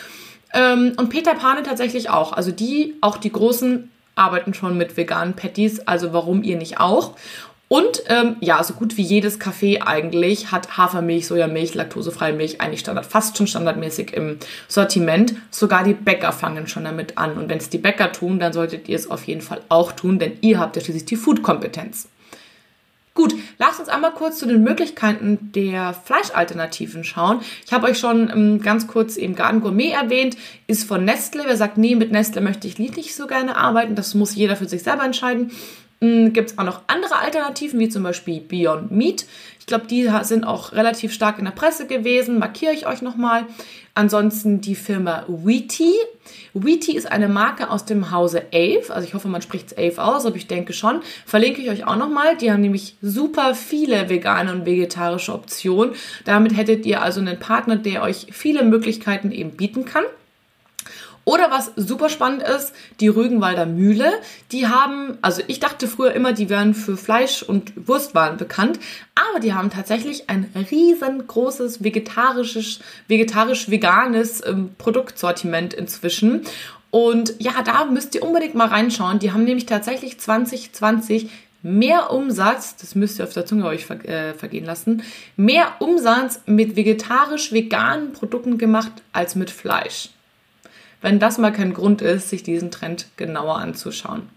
Ähm, 0.54 0.94
und 0.98 1.10
Peter 1.10 1.36
Pane 1.36 1.64
tatsächlich 1.64 2.10
auch. 2.10 2.34
Also 2.34 2.52
die, 2.52 2.96
auch 3.02 3.18
die 3.18 3.32
großen, 3.32 3.90
arbeiten 4.20 4.54
schon 4.54 4.78
mit 4.78 4.98
veganen 4.98 5.34
Patties. 5.34 5.80
Also 5.88 6.14
warum 6.14 6.44
ihr 6.44 6.58
nicht 6.58 6.80
auch? 6.80 7.16
Und 7.70 8.02
ähm, 8.08 8.36
ja, 8.42 8.64
so 8.64 8.74
gut 8.74 8.98
wie 8.98 9.04
jedes 9.04 9.40
Café 9.40 9.84
eigentlich 9.84 10.52
hat 10.52 10.76
Hafermilch, 10.76 11.28
Sojamilch, 11.28 11.76
laktosefreie 11.76 12.34
Milch 12.34 12.60
eigentlich 12.62 12.80
Standard, 12.80 13.06
fast 13.06 13.38
schon 13.38 13.46
standardmäßig 13.46 14.12
im 14.14 14.38
Sortiment. 14.68 15.36
Sogar 15.52 15.84
die 15.84 15.94
Bäcker 15.94 16.32
fangen 16.32 16.68
schon 16.68 16.86
damit 16.86 17.20
an. 17.20 17.38
Und 17.38 17.48
wenn 17.48 17.60
es 17.60 17.70
die 17.70 17.78
Bäcker 17.78 18.12
tun, 18.12 18.40
dann 18.40 18.54
solltet 18.54 18.90
ihr 18.90 18.96
es 18.96 19.10
auf 19.10 19.26
jeden 19.26 19.42
Fall 19.42 19.62
auch 19.70 19.92
tun, 19.92 20.18
denn 20.18 20.34
ihr 20.42 20.60
habt 20.60 20.76
ja 20.76 20.82
schließlich 20.82 21.06
die 21.06 21.16
Food-Kompetenz. 21.16 22.08
Gut, 23.20 23.36
lasst 23.58 23.82
uns 23.82 23.90
einmal 23.90 24.14
kurz 24.14 24.40
zu 24.40 24.46
den 24.46 24.64
Möglichkeiten 24.64 25.52
der 25.54 25.94
Fleischalternativen 25.94 27.04
schauen. 27.04 27.42
Ich 27.66 27.74
habe 27.74 27.88
euch 27.88 28.00
schon 28.00 28.30
ähm, 28.30 28.62
ganz 28.62 28.88
kurz 28.88 29.18
eben 29.18 29.36
Garden 29.36 29.60
Gourmet 29.60 29.90
erwähnt, 29.90 30.38
ist 30.68 30.86
von 30.86 31.04
Nestle. 31.04 31.44
Wer 31.46 31.58
sagt, 31.58 31.78
nee, 31.78 31.96
mit 31.96 32.14
Nestle 32.14 32.40
möchte 32.40 32.66
ich 32.66 32.80
nicht 32.80 33.14
so 33.14 33.28
gerne 33.28 33.58
arbeiten, 33.58 33.96
das 33.96 34.16
muss 34.16 34.36
jeder 34.36 34.56
für 34.56 34.70
sich 34.70 34.84
selber 34.84 35.04
entscheiden. 35.04 35.52
Hm, 36.00 36.32
Gibt 36.32 36.52
es 36.52 36.58
auch 36.58 36.64
noch 36.64 36.84
andere 36.88 37.18
Alternativen, 37.18 37.78
wie 37.78 37.90
zum 37.90 38.04
Beispiel 38.04 38.40
Beyond 38.40 38.92
Meat. 38.92 39.26
Ich 39.60 39.66
glaube, 39.66 39.88
die 39.88 40.10
sind 40.22 40.46
auch 40.46 40.72
relativ 40.72 41.12
stark 41.12 41.40
in 41.40 41.46
der 41.46 41.52
Presse 41.52 41.88
gewesen. 41.88 42.40
Markiere 42.40 42.72
ich 42.72 42.88
euch 42.88 43.02
nochmal. 43.02 43.48
Ansonsten 44.00 44.62
die 44.62 44.76
Firma 44.76 45.26
Wheaty. 45.28 45.92
Wheaty 46.54 46.96
ist 46.96 47.12
eine 47.12 47.28
Marke 47.28 47.70
aus 47.70 47.84
dem 47.84 48.12
Hause 48.12 48.44
Ave. 48.54 48.94
Also 48.94 49.06
ich 49.06 49.14
hoffe, 49.14 49.28
man 49.28 49.42
spricht 49.42 49.74
es 49.74 49.78
Ave 49.78 50.02
aus, 50.02 50.26
aber 50.26 50.38
ich 50.38 50.48
denke 50.48 50.72
schon. 50.72 51.02
Verlinke 51.26 51.62
ich 51.62 51.70
euch 51.70 51.86
auch 51.86 51.98
nochmal. 51.98 52.38
Die 52.38 52.50
haben 52.50 52.62
nämlich 52.62 52.96
super 53.02 53.54
viele 53.56 54.08
vegane 54.08 54.54
und 54.54 54.66
vegetarische 54.66 55.34
Optionen. 55.34 55.96
Damit 56.24 56.56
hättet 56.56 56.86
ihr 56.86 57.02
also 57.02 57.20
einen 57.20 57.40
Partner, 57.40 57.76
der 57.76 58.02
euch 58.02 58.28
viele 58.32 58.64
Möglichkeiten 58.64 59.34
eben 59.34 59.52
bieten 59.52 59.84
kann. 59.84 60.06
Oder 61.30 61.52
was 61.52 61.72
super 61.76 62.10
spannend 62.10 62.42
ist, 62.42 62.74
die 63.00 63.08
Rügenwalder 63.08 63.68
Mühle. 63.68 64.14
Die 64.52 64.68
haben, 64.68 65.20
also 65.22 65.44
ich 65.46 65.60
dachte 65.60 65.88
früher 65.88 66.14
immer, 66.14 66.34
die 66.34 66.50
wären 66.50 66.74
für 66.74 66.98
Fleisch 66.98 67.44
und 67.44 67.72
Wurstwaren 67.88 68.38
bekannt, 68.38 68.80
aber 69.14 69.40
die 69.40 69.54
haben 69.54 69.70
tatsächlich 69.70 70.28
ein 70.28 70.50
riesengroßes 70.56 71.84
vegetarisches, 71.84 72.80
vegetarisch-veganes 73.10 74.44
ähm, 74.44 74.72
Produktsortiment 74.80 75.76
inzwischen. 75.76 76.46
Und 76.90 77.36
ja, 77.38 77.62
da 77.64 77.86
müsst 77.86 78.16
ihr 78.16 78.24
unbedingt 78.24 78.56
mal 78.56 78.70
reinschauen. 78.70 79.20
Die 79.20 79.32
haben 79.32 79.44
nämlich 79.44 79.68
tatsächlich 79.68 80.20
2020 80.20 81.30
mehr 81.62 82.12
Umsatz, 82.12 82.76
das 82.78 82.96
müsst 82.96 83.20
ihr 83.20 83.26
auf 83.26 83.34
der 83.34 83.46
Zunge 83.46 83.68
euch 83.68 83.88
äh, 83.88 84.34
vergehen 84.34 84.66
lassen, 84.66 85.04
mehr 85.36 85.74
Umsatz 85.78 86.42
mit 86.48 86.76
vegetarisch-veganen 86.76 88.14
Produkten 88.14 88.58
gemacht 88.58 88.94
als 89.14 89.36
mit 89.36 89.52
Fleisch 89.52 90.10
wenn 91.02 91.20
das 91.20 91.38
mal 91.38 91.52
kein 91.52 91.74
Grund 91.74 92.02
ist, 92.02 92.30
sich 92.30 92.44
diesen 92.44 92.72
Trend 92.72 93.08
genauer 93.18 93.58
anzuschauen. 93.60 94.30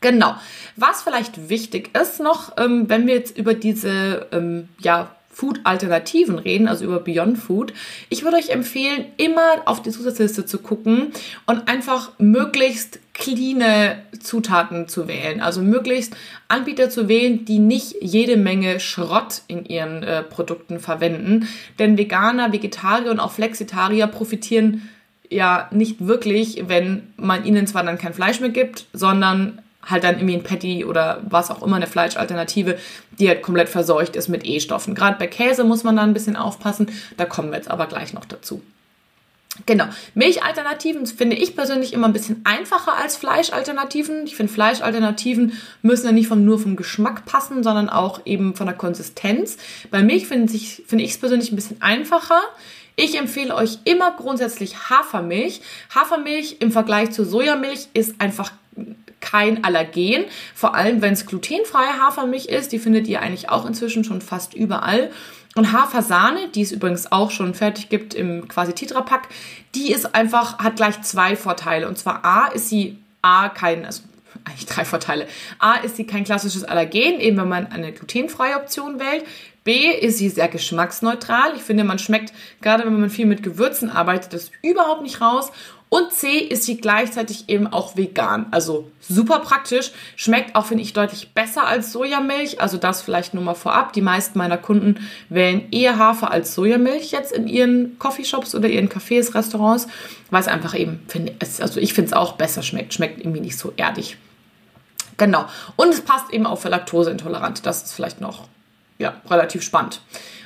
Genau. 0.00 0.34
Was 0.76 1.02
vielleicht 1.02 1.50
wichtig 1.50 1.96
ist 1.96 2.20
noch, 2.20 2.56
ähm, 2.56 2.88
wenn 2.88 3.06
wir 3.06 3.14
jetzt 3.14 3.36
über 3.36 3.52
diese 3.52 4.28
ähm, 4.32 4.68
ja, 4.78 5.14
Food-Alternativen 5.40 6.38
reden, 6.38 6.68
also 6.68 6.84
über 6.84 7.00
Beyond 7.00 7.38
Food. 7.38 7.72
Ich 8.08 8.24
würde 8.24 8.36
euch 8.36 8.50
empfehlen, 8.50 9.06
immer 9.16 9.62
auf 9.64 9.80
die 9.80 9.90
Zusatzliste 9.90 10.44
zu 10.44 10.58
gucken 10.58 11.12
und 11.46 11.68
einfach 11.68 12.12
möglichst 12.18 12.98
cleane 13.14 14.02
Zutaten 14.20 14.88
zu 14.88 15.06
wählen. 15.06 15.40
Also 15.40 15.62
möglichst 15.62 16.14
Anbieter 16.48 16.90
zu 16.90 17.08
wählen, 17.08 17.44
die 17.44 17.58
nicht 17.58 17.96
jede 18.00 18.36
Menge 18.36 18.80
Schrott 18.80 19.42
in 19.46 19.64
ihren 19.64 20.02
äh, 20.02 20.22
Produkten 20.22 20.80
verwenden. 20.80 21.48
Denn 21.78 21.96
Veganer, 21.96 22.52
Vegetarier 22.52 23.10
und 23.10 23.20
auch 23.20 23.32
Flexitarier 23.32 24.08
profitieren 24.08 24.88
ja 25.30 25.68
nicht 25.70 26.06
wirklich, 26.06 26.64
wenn 26.66 27.12
man 27.16 27.44
ihnen 27.44 27.66
zwar 27.66 27.84
dann 27.84 27.98
kein 27.98 28.14
Fleisch 28.14 28.40
mehr 28.40 28.50
gibt, 28.50 28.86
sondern 28.92 29.62
halt 29.86 30.04
dann 30.04 30.16
irgendwie 30.16 30.34
ein 30.34 30.42
Patty 30.42 30.84
oder 30.84 31.22
was 31.28 31.50
auch 31.50 31.62
immer, 31.62 31.76
eine 31.76 31.86
Fleischalternative, 31.86 32.78
die 33.18 33.28
halt 33.28 33.42
komplett 33.42 33.68
verseucht 33.68 34.16
ist 34.16 34.28
mit 34.28 34.44
E-Stoffen. 34.44 34.94
Gerade 34.94 35.18
bei 35.18 35.26
Käse 35.26 35.64
muss 35.64 35.84
man 35.84 35.96
da 35.96 36.02
ein 36.02 36.12
bisschen 36.12 36.36
aufpassen, 36.36 36.90
da 37.16 37.24
kommen 37.24 37.50
wir 37.50 37.56
jetzt 37.56 37.70
aber 37.70 37.86
gleich 37.86 38.12
noch 38.12 38.26
dazu. 38.26 38.60
Genau. 39.66 39.86
Milchalternativen 40.14 41.06
finde 41.06 41.36
ich 41.36 41.56
persönlich 41.56 41.92
immer 41.92 42.06
ein 42.06 42.12
bisschen 42.12 42.40
einfacher 42.44 42.96
als 42.96 43.16
Fleischalternativen. 43.16 44.24
Ich 44.24 44.36
finde, 44.36 44.52
Fleischalternativen 44.52 45.52
müssen 45.82 46.06
ja 46.06 46.12
nicht 46.12 46.28
vom, 46.28 46.44
nur 46.44 46.58
vom 46.58 46.76
Geschmack 46.76 47.26
passen, 47.26 47.62
sondern 47.62 47.88
auch 47.88 48.20
eben 48.24 48.54
von 48.54 48.66
der 48.66 48.76
Konsistenz. 48.76 49.58
Bei 49.90 50.02
Milch 50.02 50.26
finde 50.26 50.52
ich 50.54 50.82
es 50.88 51.18
persönlich 51.18 51.52
ein 51.52 51.56
bisschen 51.56 51.82
einfacher. 51.82 52.40
Ich 53.02 53.16
empfehle 53.16 53.54
euch 53.54 53.78
immer 53.84 54.10
grundsätzlich 54.10 54.90
Hafermilch. 54.90 55.62
Hafermilch 55.94 56.56
im 56.60 56.70
Vergleich 56.70 57.12
zu 57.12 57.24
Sojamilch 57.24 57.88
ist 57.94 58.20
einfach 58.20 58.52
kein 59.20 59.64
Allergen, 59.64 60.26
vor 60.54 60.74
allem 60.74 61.00
wenn 61.00 61.14
es 61.14 61.24
glutenfreie 61.24 61.98
Hafermilch 61.98 62.46
ist. 62.46 62.72
Die 62.72 62.78
findet 62.78 63.08
ihr 63.08 63.22
eigentlich 63.22 63.48
auch 63.48 63.64
inzwischen 63.64 64.04
schon 64.04 64.20
fast 64.20 64.52
überall. 64.52 65.10
Und 65.54 65.72
Hafersahne, 65.72 66.48
die 66.48 66.60
es 66.60 66.72
übrigens 66.72 67.10
auch 67.10 67.30
schon 67.30 67.54
fertig 67.54 67.88
gibt 67.88 68.12
im 68.12 68.46
quasi 68.48 68.74
Tetrapack, 68.74 69.28
die 69.74 69.92
ist 69.92 70.14
einfach, 70.14 70.58
hat 70.58 70.76
gleich 70.76 71.00
zwei 71.00 71.36
Vorteile. 71.36 71.88
Und 71.88 71.96
zwar 71.96 72.22
A, 72.26 72.48
ist 72.48 72.68
sie 72.68 72.98
A, 73.22 73.48
kein, 73.48 73.86
also 73.86 74.02
eigentlich 74.44 74.66
drei 74.66 74.84
Vorteile. 74.84 75.26
A, 75.58 75.76
ist 75.76 75.96
sie 75.96 76.06
kein 76.06 76.24
klassisches 76.24 76.64
Allergen, 76.64 77.18
eben 77.18 77.38
wenn 77.38 77.48
man 77.48 77.66
eine 77.68 77.92
glutenfreie 77.92 78.56
Option 78.56 79.00
wählt. 79.00 79.24
B 79.64 79.90
ist 79.90 80.18
sie 80.18 80.28
sehr 80.28 80.48
geschmacksneutral. 80.48 81.52
Ich 81.56 81.62
finde, 81.62 81.84
man 81.84 81.98
schmeckt, 81.98 82.32
gerade 82.62 82.84
wenn 82.84 82.98
man 82.98 83.10
viel 83.10 83.26
mit 83.26 83.42
Gewürzen 83.42 83.90
arbeitet, 83.90 84.32
das 84.32 84.50
überhaupt 84.62 85.02
nicht 85.02 85.20
raus. 85.20 85.52
Und 85.90 86.12
C 86.12 86.38
ist 86.38 86.62
sie 86.62 86.76
gleichzeitig 86.76 87.48
eben 87.48 87.66
auch 87.66 87.96
vegan. 87.96 88.46
Also 88.52 88.90
super 89.00 89.40
praktisch. 89.40 89.90
Schmeckt 90.14 90.54
auch, 90.54 90.66
finde 90.66 90.84
ich, 90.84 90.92
deutlich 90.92 91.34
besser 91.34 91.66
als 91.66 91.90
Sojamilch. 91.90 92.60
Also 92.60 92.76
das 92.76 93.02
vielleicht 93.02 93.34
nur 93.34 93.42
mal 93.42 93.54
vorab. 93.54 93.92
Die 93.92 94.00
meisten 94.00 94.38
meiner 94.38 94.56
Kunden 94.56 95.04
wählen 95.28 95.66
eher 95.72 95.98
Hafer 95.98 96.30
als 96.30 96.54
Sojamilch 96.54 97.10
jetzt 97.10 97.32
in 97.32 97.48
ihren 97.48 97.98
Coffeeshops 97.98 98.54
oder 98.54 98.68
ihren 98.68 98.88
Cafés, 98.88 99.34
Restaurants, 99.34 99.88
weil 100.30 100.40
es 100.40 100.48
einfach 100.48 100.78
eben, 100.78 101.02
finde 101.08 101.34
also 101.40 101.80
ich 101.80 101.92
finde 101.92 102.10
es 102.10 102.16
auch 102.16 102.34
besser 102.34 102.62
schmeckt. 102.62 102.94
Schmeckt 102.94 103.18
irgendwie 103.18 103.40
nicht 103.40 103.58
so 103.58 103.72
erdig. 103.76 104.16
Genau. 105.16 105.44
Und 105.74 105.88
es 105.88 106.02
passt 106.02 106.32
eben 106.32 106.46
auch 106.46 106.60
für 106.60 106.68
Laktoseintolerante. 106.68 107.62
Das 107.62 107.82
ist 107.82 107.94
vielleicht 107.94 108.20
noch 108.20 108.46
ja, 109.00 109.20
relativ 109.28 109.62
spannend. 109.62 110.00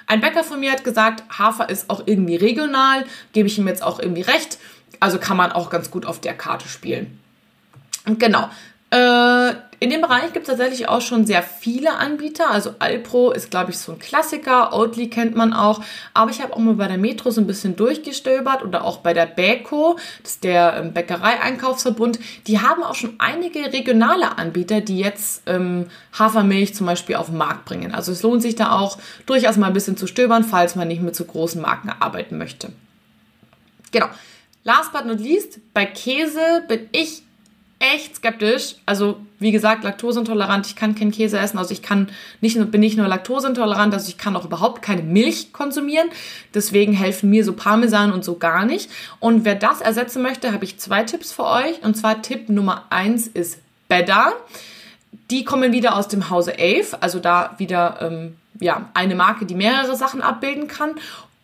Ein 0.07 0.21
Bäcker 0.21 0.45
von 0.45 0.61
mir 0.61 0.73
hat 0.73 0.85
gesagt, 0.85 1.25
Hafer 1.39 1.69
ist 1.69 1.91
auch 1.91 2.05
irgendwie 2.07 2.37
regional, 2.37 3.05
gebe 3.33 3.49
ich 3.49 3.59
ihm 3.59 3.67
jetzt 3.69 3.83
auch 3.83 3.99
irgendwie 3.99 4.23
recht. 4.23 4.59
Also 5.01 5.19
kann 5.19 5.37
man 5.37 5.53
auch 5.53 5.71
ganz 5.71 5.91
gut 5.91 6.07
auf 6.07 6.21
der 6.21 6.35
Karte 6.35 6.69
spielen. 6.69 7.19
Und 8.07 8.21
genau. 8.21 8.49
Äh, 8.95 9.55
in 9.81 9.91
dem 9.91 10.03
Bereich 10.03 10.33
gibt 10.33 10.49
es 10.49 10.57
tatsächlich 10.57 10.89
auch 10.89 11.01
schon 11.01 11.27
sehr 11.27 11.43
viele 11.43 11.95
Anbieter. 11.97 12.49
Also 12.49 12.77
Alpro 12.79 13.33
ist, 13.33 13.51
glaube 13.51 13.73
ich, 13.73 13.79
so 13.79 13.91
ein 13.91 13.99
Klassiker. 13.99 14.73
Oatly 14.73 15.11
kennt 15.11 15.35
man 15.35 15.53
auch. 15.53 15.83
Aber 16.15 16.31
ich 16.31 16.41
habe 16.41 16.53
auch 16.53 16.59
mal 16.59 16.75
bei 16.75 16.87
der 16.87 16.97
Metro 16.97 17.31
so 17.31 17.41
ein 17.41 17.47
bisschen 17.49 17.75
durchgestöbert 17.75 18.63
oder 18.63 18.85
auch 18.85 18.99
bei 18.99 19.13
der 19.13 19.27
Bäco, 19.27 19.99
das 20.23 20.33
ist 20.33 20.45
der 20.45 20.77
ähm, 20.77 20.93
Bäckerei-Einkaufsverbund. 20.93 22.21
Die 22.47 22.61
haben 22.61 22.85
auch 22.85 22.95
schon 22.95 23.15
einige 23.19 23.73
regionale 23.73 24.39
Anbieter, 24.39 24.81
die 24.81 25.01
jetzt 25.01 25.43
ähm, 25.47 25.87
Hafermilch 26.17 26.77
zum 26.77 26.87
Beispiel 26.87 27.17
auf 27.17 27.27
den 27.27 27.37
Markt 27.37 27.65
bringen. 27.65 27.93
Also 27.93 28.13
es 28.13 28.23
lohnt 28.23 28.43
sich 28.43 28.55
da 28.55 28.79
auch 28.79 28.97
durchaus 29.27 29.57
mal 29.57 29.67
ein 29.67 29.75
bisschen 29.75 29.97
zu 29.97 30.07
stöbern, 30.07 30.45
falls 30.45 30.77
man 30.77 30.87
nicht 30.87 31.03
mit 31.03 31.17
so 31.17 31.25
großen 31.25 31.61
Marken 31.61 31.91
arbeiten 31.99 32.39
möchte. 32.39 32.71
Genau. 33.91 34.07
Last 34.63 34.93
but 34.93 35.05
not 35.05 35.19
least, 35.19 35.59
bei 35.75 35.85
Käse 35.85 36.63
bin 36.69 36.89
ich 36.93 37.24
echt 37.93 38.17
skeptisch. 38.17 38.77
Also, 38.87 39.19
wie 39.39 39.53
gesagt, 39.53 39.85
laktoseintolerant. 39.85 40.67
Ich 40.67 40.77
kann 40.77 40.95
keinen 40.95 41.11
Käse 41.11 41.39
essen. 41.39 41.59
Also, 41.59 41.73
ich 41.73 41.83
kann 41.83 42.09
nicht 42.41 42.59
bin 42.71 42.81
nicht 42.81 42.97
nur 42.97 43.09
laktoseintolerant, 43.09 43.93
also 43.93 44.09
ich 44.09 44.19
kann 44.19 44.37
auch 44.37 44.45
überhaupt 44.45 44.83
keine 44.83 45.03
Milch 45.03 45.53
konsumieren. 45.53 46.09
Deswegen 46.55 46.93
helfen 46.93 47.31
mir 47.31 47.45
so 47.45 47.53
Parmesan 47.53 48.13
und 48.13 48.25
so 48.25 48.37
gar 48.37 48.65
nicht. 48.65 48.91
Und 49.21 49.45
wer 49.45 49.55
das 49.55 49.81
ersetzen 49.81 50.23
möchte, 50.23 50.53
habe 50.53 50.65
ich 50.65 50.79
zwei 50.79 51.03
Tipps 51.05 51.33
für 51.33 51.45
euch. 51.45 51.83
Und 51.83 51.97
zwar 51.97 52.23
Tipp 52.23 52.49
Nummer 52.49 52.85
eins 52.91 53.27
ist 53.27 53.59
Beda. 53.89 54.33
Die 55.31 55.45
kommen 55.45 55.73
wieder 55.73 55.97
aus 55.97 56.09
dem 56.09 56.31
Hause 56.31 56.55
Ave, 56.55 57.01
also 57.01 57.19
da 57.19 57.55
wieder 57.59 57.99
ähm, 58.01 58.37
ja, 58.61 58.91
eine 58.95 59.15
Marke, 59.15 59.47
die 59.47 59.55
mehrere 59.55 59.97
Sachen 59.97 60.23
abbilden 60.23 60.69
kann 60.69 60.93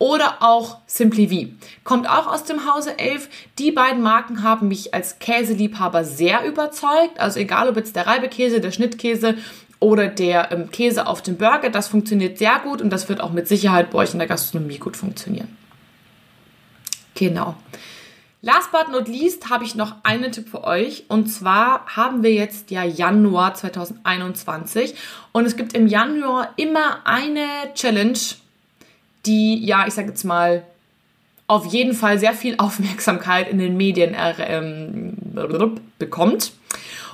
oder 0.01 0.37
auch 0.39 0.79
Simply 0.87 1.27
V. 1.27 1.51
Kommt 1.83 2.09
auch 2.09 2.25
aus 2.25 2.43
dem 2.43 2.65
Hause 2.65 2.97
11. 2.97 3.29
Die 3.59 3.71
beiden 3.71 4.01
Marken 4.01 4.41
haben 4.41 4.67
mich 4.67 4.95
als 4.95 5.19
Käseliebhaber 5.19 6.03
sehr 6.05 6.43
überzeugt. 6.43 7.19
Also 7.19 7.39
egal 7.39 7.69
ob 7.69 7.75
jetzt 7.75 7.95
der 7.95 8.07
Reibekäse, 8.07 8.61
der 8.61 8.71
Schnittkäse 8.71 9.35
oder 9.79 10.07
der 10.07 10.51
ähm, 10.51 10.71
Käse 10.71 11.05
auf 11.05 11.21
dem 11.21 11.37
Burger, 11.37 11.69
das 11.69 11.87
funktioniert 11.87 12.39
sehr 12.39 12.57
gut 12.63 12.81
und 12.81 12.89
das 12.89 13.09
wird 13.09 13.21
auch 13.21 13.31
mit 13.31 13.47
Sicherheit 13.47 13.91
bei 13.91 13.99
euch 13.99 14.13
in 14.13 14.17
der 14.17 14.27
Gastronomie 14.27 14.79
gut 14.79 14.97
funktionieren. 14.97 15.55
Genau. 17.13 17.55
Last 18.41 18.71
but 18.71 18.91
not 18.91 19.07
least 19.07 19.51
habe 19.51 19.65
ich 19.65 19.75
noch 19.75 19.97
einen 20.01 20.31
Tipp 20.31 20.49
für 20.49 20.63
euch. 20.63 21.05
Und 21.09 21.27
zwar 21.27 21.85
haben 21.95 22.23
wir 22.23 22.33
jetzt 22.33 22.71
ja 22.71 22.83
Januar 22.83 23.53
2021 23.53 24.95
und 25.31 25.45
es 25.45 25.55
gibt 25.55 25.73
im 25.73 25.85
Januar 25.85 26.55
immer 26.55 27.05
eine 27.05 27.45
Challenge, 27.75 28.17
die, 29.25 29.63
ja, 29.63 29.85
ich 29.87 29.93
sage 29.93 30.09
jetzt 30.09 30.23
mal, 30.23 30.63
auf 31.47 31.65
jeden 31.65 31.93
Fall 31.93 32.17
sehr 32.17 32.33
viel 32.33 32.55
Aufmerksamkeit 32.57 33.49
in 33.49 33.59
den 33.59 33.77
Medien 33.77 34.15
ähm, 34.39 35.17
bekommt. 35.99 36.53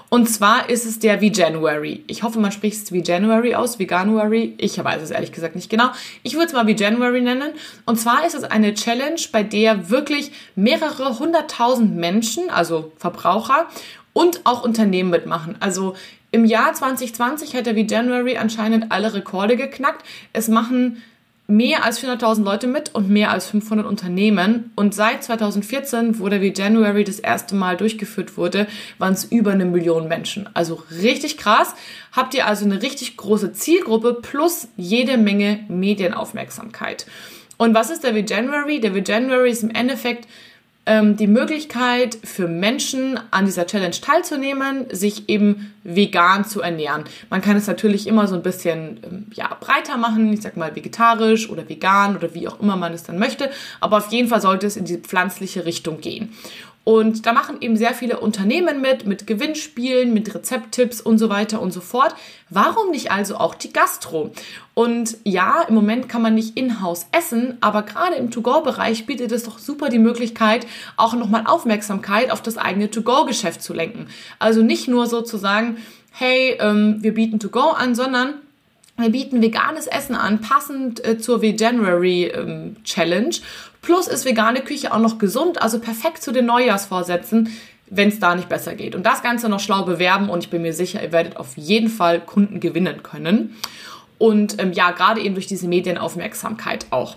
Und 0.10 0.30
zwar 0.30 0.70
ist 0.70 0.86
es 0.86 1.00
der 1.00 1.20
V-January. 1.20 2.04
Ich 2.08 2.24
hoffe, 2.24 2.39
man 2.39 2.54
spricht 2.54 2.82
es 2.82 2.89
V-January 2.89 3.56
aus, 3.56 3.78
Veganuary. 3.78 4.54
Ich 4.58 4.82
weiß 4.82 5.02
es 5.02 5.12
ehrlich 5.12 5.34
gesagt 5.34 5.56
nicht 5.56 5.70
genau. 5.70 5.89
Ich 6.24 6.36
würde 6.36 6.46
es 6.46 6.54
mal 6.54 6.65
V-January 6.65 7.20
nennen. 7.20 7.52
Und 7.86 8.00
zwar 8.00 8.26
ist 8.26 8.34
es 8.34 8.46
eine 8.46 8.74
Challenge, 8.74 9.20
bei 9.34 9.43
der 9.43 9.89
wirklich 9.89 10.32
mehrere 10.56 11.20
hunderttausend 11.20 11.98
Menschen, 11.98 12.50
also 12.50 12.93
Verbraucher 12.98 13.67
und 14.13 14.46
auch 14.46 14.63
Unternehmen 14.63 15.10
mitmachen. 15.10 15.58
Also 15.60 15.96
im 16.32 16.46
Jahr 16.46 16.74
2020 16.74 17.56
hat 17.56 17.65
der 17.65 17.76
V-January 17.76 18.38
anscheinend 18.38 18.91
alle 18.93 19.13
Rekorde 19.13 19.58
geknackt. 19.58 20.06
Es 20.32 20.48
machen 20.48 21.04
mehr 21.47 21.86
als 21.86 22.03
400.000 22.03 22.43
Leute 22.43 22.67
mit 22.67 22.93
und 22.93 23.10
mehr 23.10 23.31
als 23.31 23.47
500 23.47 23.88
Unternehmen. 23.88 24.71
Und 24.75 24.93
seit 24.93 25.23
2014, 25.23 26.19
wo 26.19 26.27
der 26.27 26.41
wie 26.41 26.53
January 26.53 27.05
das 27.05 27.19
erste 27.19 27.55
Mal 27.55 27.77
durchgeführt 27.77 28.38
wurde, 28.38 28.67
waren 28.97 29.13
es 29.13 29.23
über 29.23 29.51
eine 29.51 29.65
Million 29.65 30.07
Menschen. 30.10 30.49
Also 30.53 30.83
richtig 31.01 31.38
krass. 31.38 31.73
Habt 32.12 32.33
ihr 32.33 32.45
also 32.47 32.65
eine 32.65 32.81
richtig 32.81 33.15
große 33.15 33.53
Zielgruppe 33.53 34.13
plus 34.21 34.67
jede 34.75 35.17
Menge 35.17 35.62
Medienaufmerksamkeit. 35.69 37.05
Und 37.57 37.73
was 37.73 37.89
ist 37.89 38.03
der 38.03 38.13
V-January? 38.13 38.79
Der 38.81 38.91
V-January 38.91 39.49
ist 39.49 39.63
im 39.63 39.71
Endeffekt 39.71 40.27
ähm, 40.88 41.17
die 41.17 41.28
Möglichkeit 41.28 42.17
für 42.23 42.47
Menschen 42.47 43.19
an 43.30 43.45
dieser 43.45 43.67
Challenge 43.67 43.91
teilzunehmen, 43.91 44.86
sich 44.89 45.30
eben 45.30 45.73
vegan 45.84 46.45
zu 46.45 46.62
ernähren. 46.62 47.04
Man 47.30 47.41
kann 47.41 47.58
es 47.58 47.67
natürlich 47.67 48.08
immer 48.08 48.28
so 48.28 48.36
ein 48.36 48.41
bisschen 48.41 49.00
ähm, 49.04 49.26
ja, 49.34 49.56
breiter 49.60 49.97
machen, 49.97 50.34
ich 50.34 50.41
sag 50.41 50.58
mal 50.58 50.76
vegetarisch 50.76 51.50
oder 51.50 51.67
vegan 51.69 52.15
oder 52.15 52.34
wie 52.34 52.47
auch 52.47 52.60
immer 52.60 52.78
man 52.78 52.93
es 52.93 53.04
dann 53.04 53.19
möchte, 53.19 53.52
aber 53.82 53.97
auf 53.97 54.12
jeden 54.12 54.30
Fall 54.30 54.41
sollte 54.41 54.65
es 54.65 54.78
in 54.78 54.86
die 54.86 54.97
pflanzliche 54.97 55.65
Richtung 55.65 56.00
gehen. 56.00 56.34
Und 56.88 57.26
da 57.26 57.34
machen 57.34 57.58
eben 57.60 57.76
sehr 57.76 57.93
viele 57.93 58.21
Unternehmen 58.21 58.80
mit, 58.80 59.06
mit 59.06 59.28
Gewinnspielen, 59.28 60.13
mit 60.13 60.34
Rezepttipps 60.34 61.02
und 61.02 61.17
so 61.17 61.28
weiter 61.28 61.62
und 61.62 61.73
so 61.73 61.82
fort. 61.82 62.15
Warum 62.50 62.91
nicht 62.91 63.12
also 63.12 63.36
auch 63.36 63.56
die 63.56 63.73
Gastro? 63.73 64.32
Und 64.73 65.17
ja, 65.26 65.63
im 65.63 65.76
Moment 65.76 66.08
kann 66.08 66.21
man 66.21 66.34
nicht 66.34 66.56
in-house 66.56 67.08
essen, 67.12 67.58
aber 67.60 67.82
gerade 67.82 68.15
im 68.15 68.32
To-Go-Bereich 68.32 69.06
bietet 69.06 69.34
es 69.34 69.43
doch 69.43 69.60
super 69.60 69.89
die 69.89 70.00
Möglichkeit, 70.00 70.65
auch 70.95 71.13
nochmal 71.13 71.43
Aufmerksamkeit 71.45 72.32
auf 72.32 72.41
das 72.41 72.58
eigene 72.58 72.89
To-Go-Geschäft 72.89 73.62
zu 73.62 73.73
lenken. 73.73 74.08
Also 74.39 74.62
nicht 74.62 74.88
nur 74.88 75.08
sozusagen, 75.08 75.76
hey, 76.13 76.56
ähm, 76.62 77.00
wir 77.02 77.13
bieten 77.13 77.39
To-Go 77.39 77.71
an, 77.71 77.95
sondern 77.95 78.36
wir 78.97 79.10
bieten 79.10 79.41
veganes 79.41 79.88
Essen 79.88 80.15
an, 80.15 80.41
passend 80.41 81.05
äh, 81.05 81.17
zur 81.17 81.41
Veganuary 81.41 82.25
ähm, 82.25 82.77
Challenge 82.83 83.36
Plus 83.88 84.07
ist 84.07 84.25
vegane 84.25 84.60
Küche 84.60 84.93
auch 84.93 84.99
noch 84.99 85.17
gesund, 85.17 85.62
also 85.62 85.79
perfekt 85.79 86.21
zu 86.21 86.33
den 86.33 86.45
Neujahrsvorsätzen, 86.45 87.49
wenn 87.89 88.10
es 88.10 88.19
da 88.19 88.36
nicht 88.36 88.49
besser 88.49 88.75
geht. 88.75 88.95
Und 88.95 89.05
das 89.05 89.23
Ganze 89.23 89.47
noch 89.47 89.62
schlau 89.62 89.83
bewerben 89.83 90.29
und 90.29 90.43
ich 90.43 90.49
bin 90.49 90.62
mir 90.62 90.73
sicher, 90.73 91.01
ihr 91.01 91.13
werdet 91.13 91.38
auf 91.38 91.55
jeden 91.55 91.88
Fall 91.88 92.19
Kunden 92.19 92.60
gewinnen 92.60 93.01
können. 93.01 93.55
Und 94.17 94.62
ähm, 94.62 94.73
ja, 94.73 94.91
gerade 94.91 95.21
eben 95.21 95.36
durch 95.36 95.47
diese 95.47 95.69
Medienaufmerksamkeit 95.69 96.88
auch. 96.89 97.15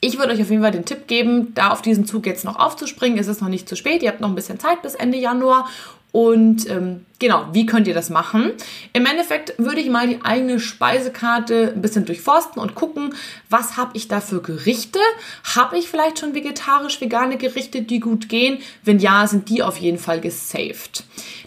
Ich 0.00 0.16
würde 0.16 0.34
euch 0.34 0.42
auf 0.42 0.50
jeden 0.50 0.62
Fall 0.62 0.70
den 0.70 0.84
Tipp 0.84 1.08
geben, 1.08 1.54
da 1.54 1.70
auf 1.70 1.82
diesen 1.82 2.06
Zug 2.06 2.24
jetzt 2.26 2.44
noch 2.44 2.56
aufzuspringen. 2.56 3.18
Es 3.18 3.26
ist 3.26 3.40
noch 3.40 3.48
nicht 3.48 3.68
zu 3.68 3.74
spät. 3.74 4.00
Ihr 4.02 4.10
habt 4.10 4.20
noch 4.20 4.28
ein 4.28 4.36
bisschen 4.36 4.60
Zeit 4.60 4.80
bis 4.82 4.94
Ende 4.94 5.18
Januar. 5.18 5.68
Und 6.14 6.70
ähm, 6.70 7.04
genau, 7.18 7.48
wie 7.50 7.66
könnt 7.66 7.88
ihr 7.88 7.92
das 7.92 8.08
machen? 8.08 8.52
Im 8.92 9.04
Endeffekt 9.04 9.58
würde 9.58 9.80
ich 9.80 9.90
mal 9.90 10.06
die 10.06 10.22
eigene 10.22 10.60
Speisekarte 10.60 11.72
ein 11.74 11.82
bisschen 11.82 12.04
durchforsten 12.04 12.62
und 12.62 12.76
gucken, 12.76 13.16
was 13.50 13.76
habe 13.76 13.96
ich 13.96 14.06
da 14.06 14.20
für 14.20 14.40
Gerichte? 14.40 15.00
Habe 15.56 15.76
ich 15.76 15.88
vielleicht 15.88 16.20
schon 16.20 16.32
vegetarisch-vegane 16.32 17.36
Gerichte, 17.36 17.82
die 17.82 17.98
gut 17.98 18.28
gehen? 18.28 18.58
Wenn 18.84 19.00
ja, 19.00 19.26
sind 19.26 19.48
die 19.48 19.64
auf 19.64 19.78
jeden 19.78 19.98
Fall 19.98 20.20
gesaved. 20.20 21.02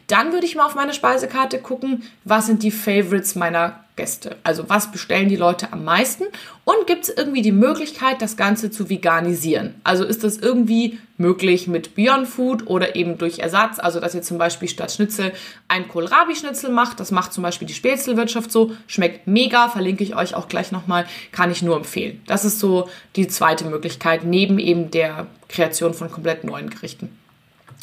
Dann 0.08 0.34
würde 0.34 0.46
ich 0.46 0.58
mal 0.58 0.66
auf 0.66 0.76
meine 0.76 0.94
Speisekarte 0.94 1.60
gucken, 1.60 2.04
was 2.26 2.48
sind 2.48 2.62
die 2.62 2.72
Favorites 2.72 3.36
meiner 3.36 3.86
Gäste. 3.98 4.38
Also 4.44 4.70
was 4.70 4.92
bestellen 4.92 5.28
die 5.28 5.36
Leute 5.36 5.74
am 5.74 5.84
meisten? 5.84 6.24
Und 6.64 6.88
gibt 6.88 7.04
es 7.04 7.10
irgendwie 7.10 7.42
die 7.42 7.52
Möglichkeit, 7.52 8.22
das 8.22 8.38
Ganze 8.38 8.72
zu 8.72 8.90
veganisieren? 8.90 9.76
Also 9.84 10.06
ist 10.06 10.24
das 10.24 10.38
irgendwie 10.38 11.00
möglich 11.18 11.68
mit 11.68 11.96
Beyond 11.96 12.28
Food 12.28 12.68
oder 12.68 12.96
eben 12.96 13.18
durch 13.18 13.40
Ersatz? 13.40 13.80
Also 13.80 14.00
dass 14.00 14.16
ihr 14.16 14.22
zum 14.22 14.38
Beispiel 14.38 14.70
statt 14.70 14.94
Schnitzel 14.94 15.34
ein 15.68 15.90
Kohlrabi-Schnitzel 15.90 16.72
macht. 16.72 17.02
Das 17.02 17.12
macht 17.12 17.34
zum 17.34 17.44
Beispiel 17.44 17.68
die 17.68 17.74
Spätzlewirtschaft 17.74 18.52
so. 18.52 18.72
Schmeckt 18.88 19.28
mega, 19.28 19.68
verlinke 19.68 20.04
ich 20.04 20.16
euch 20.16 20.36
auch 20.36 20.48
gleich 20.48 20.72
nochmal. 20.72 21.06
Kann 21.34 21.52
ich 21.52 21.62
nur 21.62 21.76
empfehlen. 21.76 22.22
Das 22.28 22.46
ist 22.46 22.60
so 22.60 22.90
die 23.18 23.28
zweite 23.28 23.66
Möglichkeit, 23.66 24.24
neben 24.24 24.60
eben 24.60 24.92
der 24.92 25.28
Kreation 25.50 25.94
von 25.94 26.10
komplett 26.10 26.46
neuen 26.46 26.70
Gerichten. 26.70 27.10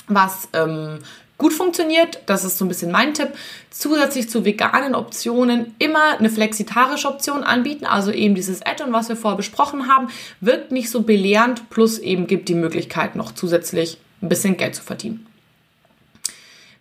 Was 0.06 0.48
ähm, 0.52 0.98
gut 1.38 1.52
funktioniert. 1.52 2.20
Das 2.26 2.44
ist 2.44 2.58
so 2.58 2.64
ein 2.64 2.68
bisschen 2.68 2.90
mein 2.90 3.14
Tipp. 3.14 3.28
Zusätzlich 3.70 4.30
zu 4.30 4.44
veganen 4.44 4.94
Optionen 4.94 5.74
immer 5.78 6.18
eine 6.18 6.30
flexitarische 6.30 7.08
Option 7.08 7.42
anbieten, 7.42 7.86
also 7.86 8.12
eben 8.12 8.34
dieses 8.34 8.62
Add-on, 8.64 8.92
was 8.92 9.08
wir 9.08 9.16
vorher 9.16 9.36
besprochen 9.36 9.88
haben, 9.88 10.08
wirkt 10.40 10.72
nicht 10.72 10.90
so 10.90 11.02
belehrend, 11.02 11.70
plus 11.70 11.98
eben 11.98 12.26
gibt 12.26 12.48
die 12.48 12.54
Möglichkeit 12.54 13.16
noch 13.16 13.32
zusätzlich 13.32 13.98
ein 14.22 14.28
bisschen 14.28 14.56
Geld 14.56 14.74
zu 14.74 14.82
verdienen. 14.82 15.26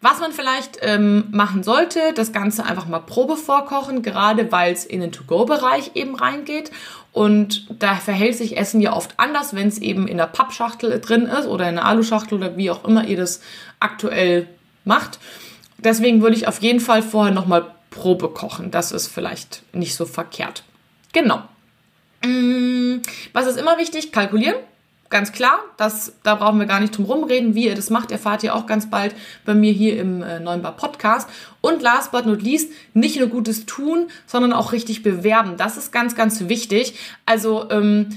Was 0.03 0.19
man 0.19 0.33
vielleicht 0.33 0.79
ähm, 0.81 1.29
machen 1.31 1.63
sollte, 1.63 2.11
das 2.13 2.33
Ganze 2.33 2.65
einfach 2.65 2.87
mal 2.87 2.99
Probe 2.99 3.37
vorkochen, 3.37 4.01
gerade 4.01 4.51
weil 4.51 4.73
es 4.73 4.83
in 4.83 4.99
den 4.99 5.13
To-Go-Bereich 5.13 5.91
eben 5.93 6.15
reingeht. 6.15 6.71
Und 7.13 7.67
da 7.81 7.95
verhält 7.95 8.35
sich 8.35 8.57
Essen 8.57 8.81
ja 8.81 8.91
oft 8.91 9.17
anders, 9.17 9.55
wenn 9.55 9.69
es 9.69 9.77
eben 9.77 10.09
in 10.09 10.17
der 10.17 10.27
Pappschachtel 10.27 10.99
drin 10.99 11.21
ist 11.27 11.47
oder 11.47 11.69
in 11.69 11.75
der 11.75 11.85
Aluschachtel 11.85 12.37
oder 12.37 12.57
wie 12.57 12.69
auch 12.69 12.83
immer 12.83 13.07
ihr 13.07 13.15
das 13.15 13.39
aktuell 13.79 14.49
macht. 14.83 15.19
Deswegen 15.77 16.21
würde 16.21 16.35
ich 16.35 16.49
auf 16.49 16.61
jeden 16.61 16.81
Fall 16.81 17.01
vorher 17.01 17.33
nochmal 17.33 17.73
Probe 17.89 18.27
kochen. 18.27 18.71
Das 18.71 18.91
ist 18.91 19.07
vielleicht 19.07 19.63
nicht 19.73 19.95
so 19.95 20.05
verkehrt. 20.05 20.63
Genau. 21.13 21.43
Mm, 22.25 22.97
was 23.31 23.47
ist 23.47 23.57
immer 23.57 23.77
wichtig? 23.77 24.11
Kalkulieren. 24.11 24.57
Ganz 25.13 25.31
klar, 25.31 25.59
das, 25.77 26.15
da 26.23 26.33
brauchen 26.33 26.57
wir 26.57 26.65
gar 26.65 26.79
nicht 26.79 26.97
drum 26.97 27.05
rumreden. 27.05 27.53
Wie 27.53 27.67
ihr 27.67 27.75
das 27.75 27.91
macht, 27.91 28.09
erfahrt 28.09 28.41
ihr 28.41 28.55
auch 28.55 28.65
ganz 28.65 28.89
bald 28.89 29.13
bei 29.45 29.53
mir 29.53 29.71
hier 29.71 29.99
im 29.99 30.23
äh, 30.23 30.39
Neuen 30.39 30.63
Bar 30.63 30.75
Podcast. 30.75 31.29
Und 31.61 31.83
last 31.83 32.11
but 32.11 32.25
not 32.25 32.41
least, 32.41 32.71
nicht 32.95 33.19
nur 33.19 33.27
Gutes 33.27 33.67
tun, 33.67 34.07
sondern 34.25 34.53
auch 34.53 34.71
richtig 34.71 35.03
bewerben. 35.03 35.55
Das 35.55 35.77
ist 35.77 35.91
ganz, 35.91 36.15
ganz 36.15 36.49
wichtig. 36.49 36.95
Also 37.27 37.69
ähm, 37.69 38.07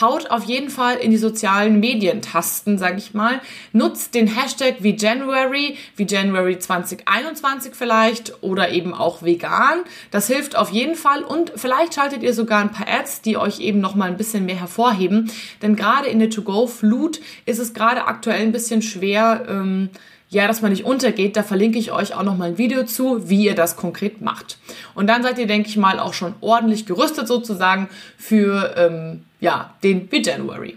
haut 0.00 0.30
auf 0.30 0.44
jeden 0.44 0.70
Fall 0.70 0.96
in 0.96 1.10
die 1.10 1.16
sozialen 1.16 1.80
Medientasten, 1.80 2.78
sag 2.78 2.98
ich 2.98 3.14
mal. 3.14 3.40
Nutzt 3.72 4.14
den 4.14 4.26
Hashtag 4.26 4.76
wie 4.80 4.96
January, 4.96 5.76
wie 5.96 6.06
January 6.06 6.58
2021 6.58 7.74
vielleicht 7.74 8.42
oder 8.42 8.70
eben 8.70 8.94
auch 8.94 9.22
vegan. 9.22 9.80
Das 10.10 10.26
hilft 10.26 10.56
auf 10.56 10.70
jeden 10.70 10.94
Fall 10.94 11.22
und 11.22 11.52
vielleicht 11.56 11.94
schaltet 11.94 12.22
ihr 12.22 12.34
sogar 12.34 12.60
ein 12.60 12.72
paar 12.72 12.88
Ads, 12.88 13.22
die 13.22 13.36
euch 13.36 13.60
eben 13.60 13.80
noch 13.80 13.94
mal 13.94 14.08
ein 14.08 14.16
bisschen 14.16 14.46
mehr 14.46 14.58
hervorheben. 14.58 15.30
Denn 15.62 15.76
gerade 15.76 16.08
in 16.08 16.18
der 16.18 16.30
To-Go-Flut 16.30 17.20
ist 17.46 17.58
es 17.58 17.74
gerade 17.74 18.06
aktuell 18.06 18.42
ein 18.42 18.52
bisschen 18.52 18.82
schwer, 18.82 19.46
ähm, 19.48 19.90
ja, 20.34 20.48
dass 20.48 20.62
man 20.62 20.72
nicht 20.72 20.84
untergeht, 20.84 21.36
da 21.36 21.42
verlinke 21.42 21.78
ich 21.78 21.92
euch 21.92 22.14
auch 22.14 22.24
noch 22.24 22.36
mal 22.36 22.48
ein 22.48 22.58
Video 22.58 22.84
zu, 22.84 23.28
wie 23.28 23.44
ihr 23.44 23.54
das 23.54 23.76
konkret 23.76 24.20
macht. 24.20 24.58
Und 24.94 25.06
dann 25.06 25.22
seid 25.22 25.38
ihr, 25.38 25.46
denke 25.46 25.68
ich 25.68 25.76
mal, 25.76 25.98
auch 25.98 26.12
schon 26.12 26.34
ordentlich 26.40 26.86
gerüstet 26.86 27.28
sozusagen 27.28 27.88
für 28.18 28.74
ähm, 28.76 29.24
ja, 29.40 29.74
den 29.82 30.08
January. 30.10 30.76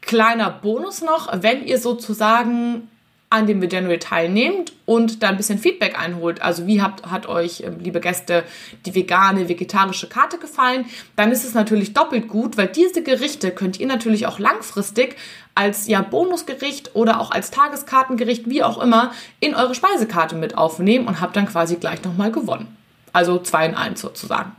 Kleiner 0.00 0.50
Bonus 0.50 1.02
noch, 1.02 1.30
wenn 1.42 1.66
ihr 1.66 1.78
sozusagen 1.78 2.88
an 3.32 3.46
dem 3.46 3.62
January 3.62 4.00
teilnehmt 4.00 4.72
und 4.86 5.22
da 5.22 5.28
ein 5.28 5.36
bisschen 5.36 5.58
Feedback 5.58 5.96
einholt. 5.96 6.42
Also 6.42 6.66
wie 6.66 6.82
habt, 6.82 7.06
hat 7.06 7.28
euch, 7.28 7.62
ähm, 7.64 7.78
liebe 7.78 8.00
Gäste, 8.00 8.42
die 8.84 8.94
vegane, 8.96 9.48
vegetarische 9.48 10.08
Karte 10.08 10.36
gefallen? 10.38 10.84
Dann 11.14 11.30
ist 11.30 11.44
es 11.44 11.54
natürlich 11.54 11.94
doppelt 11.94 12.26
gut, 12.26 12.56
weil 12.56 12.66
diese 12.66 13.04
Gerichte 13.04 13.52
könnt 13.52 13.78
ihr 13.78 13.86
natürlich 13.86 14.26
auch 14.26 14.40
langfristig 14.40 15.14
als 15.54 15.86
ja 15.86 16.02
Bonusgericht 16.02 16.96
oder 16.96 17.20
auch 17.20 17.30
als 17.30 17.52
Tageskartengericht, 17.52 18.50
wie 18.50 18.64
auch 18.64 18.82
immer, 18.82 19.12
in 19.38 19.54
eure 19.54 19.76
Speisekarte 19.76 20.34
mit 20.34 20.58
aufnehmen 20.58 21.06
und 21.06 21.20
habt 21.20 21.36
dann 21.36 21.46
quasi 21.46 21.76
gleich 21.76 22.02
nochmal 22.02 22.32
gewonnen. 22.32 22.76
Also 23.12 23.38
zwei 23.38 23.64
in 23.66 23.76
eins 23.76 24.00
sozusagen. 24.00 24.52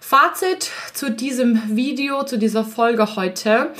Fazit 0.00 0.70
zu 0.94 1.10
diesem 1.10 1.76
Video, 1.76 2.22
zu 2.24 2.38
dieser 2.38 2.64
Folge 2.64 3.16
heute. 3.16 3.74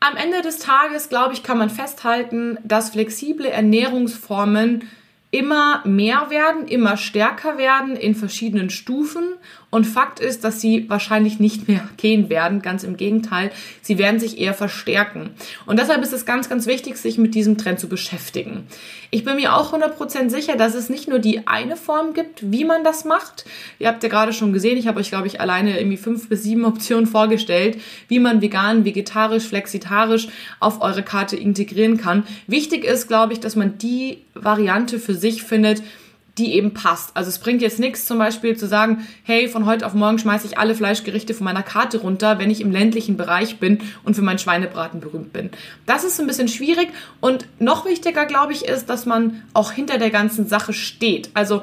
Am 0.00 0.16
Ende 0.16 0.42
des 0.42 0.58
Tages, 0.58 1.08
glaube 1.08 1.34
ich, 1.34 1.42
kann 1.42 1.58
man 1.58 1.70
festhalten, 1.70 2.58
dass 2.62 2.90
flexible 2.90 3.46
Ernährungsformen 3.46 4.88
immer 5.30 5.82
mehr 5.84 6.30
werden, 6.30 6.66
immer 6.68 6.96
stärker 6.96 7.58
werden 7.58 7.96
in 7.96 8.14
verschiedenen 8.14 8.70
Stufen 8.70 9.24
und 9.70 9.86
Fakt 9.86 10.18
ist, 10.18 10.44
dass 10.44 10.60
sie 10.60 10.88
wahrscheinlich 10.88 11.40
nicht 11.40 11.68
mehr 11.68 11.86
gehen 11.96 12.30
werden. 12.30 12.62
Ganz 12.62 12.84
im 12.84 12.96
Gegenteil, 12.96 13.50
sie 13.82 13.98
werden 13.98 14.18
sich 14.18 14.38
eher 14.38 14.54
verstärken. 14.54 15.30
Und 15.66 15.78
deshalb 15.78 16.02
ist 16.02 16.12
es 16.12 16.24
ganz, 16.24 16.48
ganz 16.48 16.66
wichtig, 16.66 16.96
sich 16.96 17.18
mit 17.18 17.34
diesem 17.34 17.58
Trend 17.58 17.78
zu 17.78 17.88
beschäftigen. 17.88 18.66
Ich 19.10 19.24
bin 19.24 19.36
mir 19.36 19.54
auch 19.54 19.72
100% 19.72 20.30
sicher, 20.30 20.56
dass 20.56 20.74
es 20.74 20.88
nicht 20.88 21.08
nur 21.08 21.18
die 21.18 21.46
eine 21.46 21.76
Form 21.76 22.14
gibt, 22.14 22.50
wie 22.50 22.64
man 22.64 22.84
das 22.84 23.04
macht. 23.04 23.44
Ihr 23.78 23.88
habt 23.88 24.02
ja 24.02 24.08
gerade 24.08 24.32
schon 24.32 24.52
gesehen, 24.52 24.78
ich 24.78 24.86
habe 24.86 25.00
euch, 25.00 25.10
glaube 25.10 25.26
ich, 25.26 25.40
alleine 25.40 25.78
irgendwie 25.78 25.96
fünf 25.96 26.28
bis 26.28 26.42
sieben 26.42 26.64
Optionen 26.64 27.06
vorgestellt, 27.06 27.78
wie 28.08 28.20
man 28.20 28.40
vegan, 28.40 28.84
vegetarisch, 28.84 29.44
flexitarisch 29.44 30.28
auf 30.60 30.80
eure 30.80 31.02
Karte 31.02 31.36
integrieren 31.36 31.98
kann. 31.98 32.24
Wichtig 32.46 32.84
ist, 32.84 33.08
glaube 33.08 33.32
ich, 33.34 33.40
dass 33.40 33.56
man 33.56 33.78
die 33.78 34.18
Variante 34.34 34.98
für 34.98 35.14
sich 35.14 35.42
findet, 35.42 35.82
die 36.38 36.54
eben 36.54 36.72
passt. 36.72 37.10
Also 37.14 37.28
es 37.28 37.38
bringt 37.38 37.60
jetzt 37.60 37.78
nichts 37.78 38.06
zum 38.06 38.18
Beispiel 38.18 38.56
zu 38.56 38.66
sagen, 38.66 39.06
hey, 39.24 39.48
von 39.48 39.66
heute 39.66 39.84
auf 39.84 39.94
morgen 39.94 40.18
schmeiße 40.18 40.46
ich 40.46 40.58
alle 40.58 40.74
Fleischgerichte 40.74 41.34
von 41.34 41.44
meiner 41.44 41.62
Karte 41.62 41.98
runter, 41.98 42.38
wenn 42.38 42.50
ich 42.50 42.60
im 42.60 42.70
ländlichen 42.70 43.16
Bereich 43.16 43.58
bin 43.58 43.78
und 44.04 44.14
für 44.14 44.22
meinen 44.22 44.38
Schweinebraten 44.38 45.00
berühmt 45.00 45.32
bin. 45.32 45.50
Das 45.86 46.04
ist 46.04 46.20
ein 46.20 46.26
bisschen 46.26 46.48
schwierig 46.48 46.88
und 47.20 47.46
noch 47.58 47.84
wichtiger, 47.84 48.24
glaube 48.24 48.52
ich, 48.52 48.64
ist, 48.64 48.86
dass 48.86 49.04
man 49.04 49.42
auch 49.52 49.72
hinter 49.72 49.98
der 49.98 50.10
ganzen 50.10 50.46
Sache 50.46 50.72
steht. 50.72 51.30
Also 51.34 51.62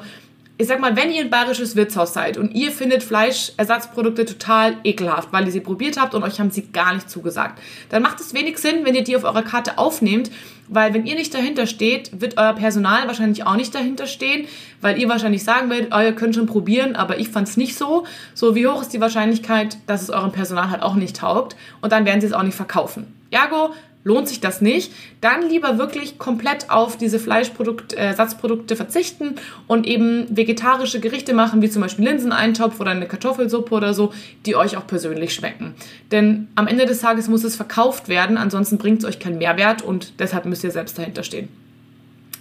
ich 0.58 0.66
sag 0.68 0.80
mal, 0.80 0.96
wenn 0.96 1.10
ihr 1.10 1.20
ein 1.20 1.28
bayerisches 1.28 1.76
Wirtshaus 1.76 2.14
seid 2.14 2.38
und 2.38 2.54
ihr 2.54 2.72
findet 2.72 3.02
Fleischersatzprodukte 3.02 4.24
total 4.24 4.76
ekelhaft, 4.84 5.30
weil 5.30 5.44
ihr 5.44 5.52
sie 5.52 5.60
probiert 5.60 6.00
habt 6.00 6.14
und 6.14 6.22
euch 6.22 6.40
haben 6.40 6.50
sie 6.50 6.68
gar 6.68 6.94
nicht 6.94 7.10
zugesagt, 7.10 7.60
dann 7.90 8.02
macht 8.02 8.20
es 8.20 8.32
wenig 8.32 8.56
Sinn, 8.56 8.84
wenn 8.84 8.94
ihr 8.94 9.04
die 9.04 9.16
auf 9.16 9.24
eurer 9.24 9.42
Karte 9.42 9.76
aufnehmt, 9.76 10.30
weil 10.68 10.94
wenn 10.94 11.04
ihr 11.04 11.14
nicht 11.14 11.34
dahinter 11.34 11.66
steht, 11.66 12.20
wird 12.20 12.38
euer 12.38 12.54
Personal 12.54 13.06
wahrscheinlich 13.06 13.44
auch 13.44 13.56
nicht 13.56 13.74
dahinter 13.74 14.06
stehen, 14.06 14.48
weil 14.80 14.98
ihr 14.98 15.08
wahrscheinlich 15.08 15.44
sagen 15.44 15.68
werdet, 15.68 15.94
oh, 15.94 16.00
ihr 16.00 16.12
könnt 16.12 16.34
schon 16.34 16.46
probieren, 16.46 16.96
aber 16.96 17.18
ich 17.18 17.28
fand's 17.28 17.58
nicht 17.58 17.76
so. 17.76 18.06
So, 18.34 18.54
wie 18.54 18.66
hoch 18.66 18.80
ist 18.80 18.94
die 18.94 19.00
Wahrscheinlichkeit, 19.00 19.76
dass 19.86 20.02
es 20.02 20.10
eurem 20.10 20.32
Personal 20.32 20.70
halt 20.70 20.82
auch 20.82 20.94
nicht 20.94 21.16
taugt 21.16 21.54
und 21.82 21.92
dann 21.92 22.06
werden 22.06 22.22
sie 22.22 22.28
es 22.28 22.32
auch 22.32 22.42
nicht 22.42 22.56
verkaufen. 22.56 23.12
Ergo, 23.30 23.74
lohnt 24.06 24.28
sich 24.28 24.38
das 24.38 24.60
nicht, 24.60 24.92
dann 25.20 25.48
lieber 25.48 25.78
wirklich 25.78 26.16
komplett 26.16 26.70
auf 26.70 26.96
diese 26.96 27.18
Fleischersatzprodukte 27.18 28.74
äh, 28.74 28.76
verzichten 28.76 29.34
und 29.66 29.84
eben 29.84 30.28
vegetarische 30.30 31.00
Gerichte 31.00 31.34
machen, 31.34 31.60
wie 31.60 31.68
zum 31.68 31.82
Beispiel 31.82 32.04
Linseneintopf 32.04 32.78
oder 32.78 32.92
eine 32.92 33.08
Kartoffelsuppe 33.08 33.74
oder 33.74 33.94
so, 33.94 34.12
die 34.46 34.54
euch 34.54 34.76
auch 34.76 34.86
persönlich 34.86 35.34
schmecken. 35.34 35.74
Denn 36.12 36.46
am 36.54 36.68
Ende 36.68 36.86
des 36.86 37.00
Tages 37.00 37.26
muss 37.26 37.42
es 37.42 37.56
verkauft 37.56 38.08
werden, 38.08 38.38
ansonsten 38.38 38.78
bringt 38.78 39.00
es 39.00 39.04
euch 39.04 39.18
keinen 39.18 39.38
Mehrwert 39.38 39.82
und 39.82 40.20
deshalb 40.20 40.44
müsst 40.44 40.62
ihr 40.62 40.70
selbst 40.70 40.96
dahinter 40.96 41.24
stehen. 41.24 41.48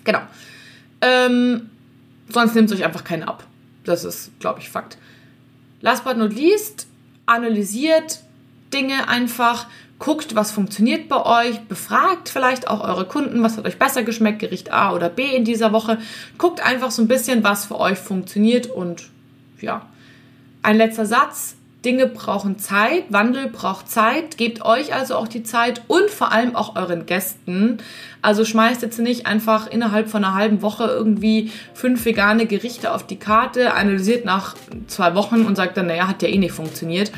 Genau. 0.04 0.22
Ähm, 1.02 1.72
sonst 2.30 2.54
nimmt 2.54 2.70
es 2.70 2.78
euch 2.78 2.86
einfach 2.86 3.04
keinen 3.04 3.24
ab. 3.24 3.44
Das 3.86 4.04
ist, 4.04 4.40
glaube 4.40 4.60
ich, 4.60 4.70
Fakt. 4.70 5.00
Last 5.82 6.04
but 6.04 6.16
not 6.16 6.32
least, 6.32 6.86
analysiert 7.26 8.20
Dinge 8.72 9.08
einfach, 9.08 9.68
guckt, 10.00 10.36
was 10.36 10.52
funktioniert 10.52 11.08
bei 11.08 11.26
euch, 11.48 11.62
befragt 11.62 12.30
vielleicht 12.30 12.68
auch 12.68 12.82
eure 12.82 13.06
Kunden, 13.06 13.42
was 13.44 13.58
hat 13.58 13.66
euch 13.66 13.80
besser 13.80 14.04
geschmeckt, 14.04 14.40
Gericht 14.40 14.72
A 14.72 14.94
oder 14.94 15.10
B 15.10 15.24
in 15.24 15.46
dieser 15.46 15.72
Woche. 15.72 16.00
Guckt 16.38 16.66
einfach 16.66 16.92
so 16.92 17.02
ein 17.02 17.08
bisschen, 17.08 17.44
was 17.44 17.66
für 17.66 17.80
euch 17.80 17.98
funktioniert 17.98 18.68
und 18.68 19.10
ja. 19.62 19.86
Ein 20.62 20.78
letzter 20.78 21.06
Satz. 21.06 21.56
Dinge 21.86 22.08
brauchen 22.08 22.58
Zeit, 22.58 23.04
Wandel 23.10 23.48
braucht 23.48 23.92
Zeit, 23.92 24.38
gebt 24.38 24.66
euch 24.66 24.96
also 24.96 25.16
auch 25.18 25.28
die 25.28 25.44
Zeit 25.44 25.84
und 25.88 26.10
vor 26.10 26.32
allem 26.32 26.56
auch 26.56 26.76
euren 26.76 27.06
Gästen. 27.06 27.78
Also 28.24 28.44
schmeißt 28.44 28.82
jetzt 28.82 28.98
nicht 28.98 29.28
einfach 29.28 29.68
innerhalb 29.68 30.10
von 30.10 30.24
einer 30.24 30.34
halben 30.34 30.64
Woche 30.64 30.86
irgendwie 30.86 31.52
fünf 31.76 32.04
vegane 32.04 32.48
Gerichte 32.48 32.92
auf 32.92 33.06
die 33.06 33.18
Karte, 33.18 33.76
analysiert 33.76 34.26
nach 34.26 34.56
zwei 34.88 35.14
Wochen 35.14 35.46
und 35.46 35.56
sagt 35.56 35.78
dann, 35.78 35.86
naja, 35.86 36.08
hat 36.08 36.24
ja 36.24 36.28
eh 36.28 36.40
nicht 36.40 36.54
funktioniert 36.54 37.12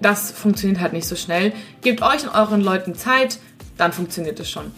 das 0.00 0.30
funktioniert 0.30 0.80
halt 0.80 0.92
nicht 0.92 1.06
so 1.06 1.16
schnell. 1.16 1.52
Gebt 1.82 2.02
euch 2.02 2.24
und 2.24 2.34
euren 2.34 2.60
Leuten 2.60 2.94
Zeit, 2.94 3.38
dann 3.76 3.92
funktioniert 3.92 4.40
es 4.40 4.50
schon. 4.50 4.72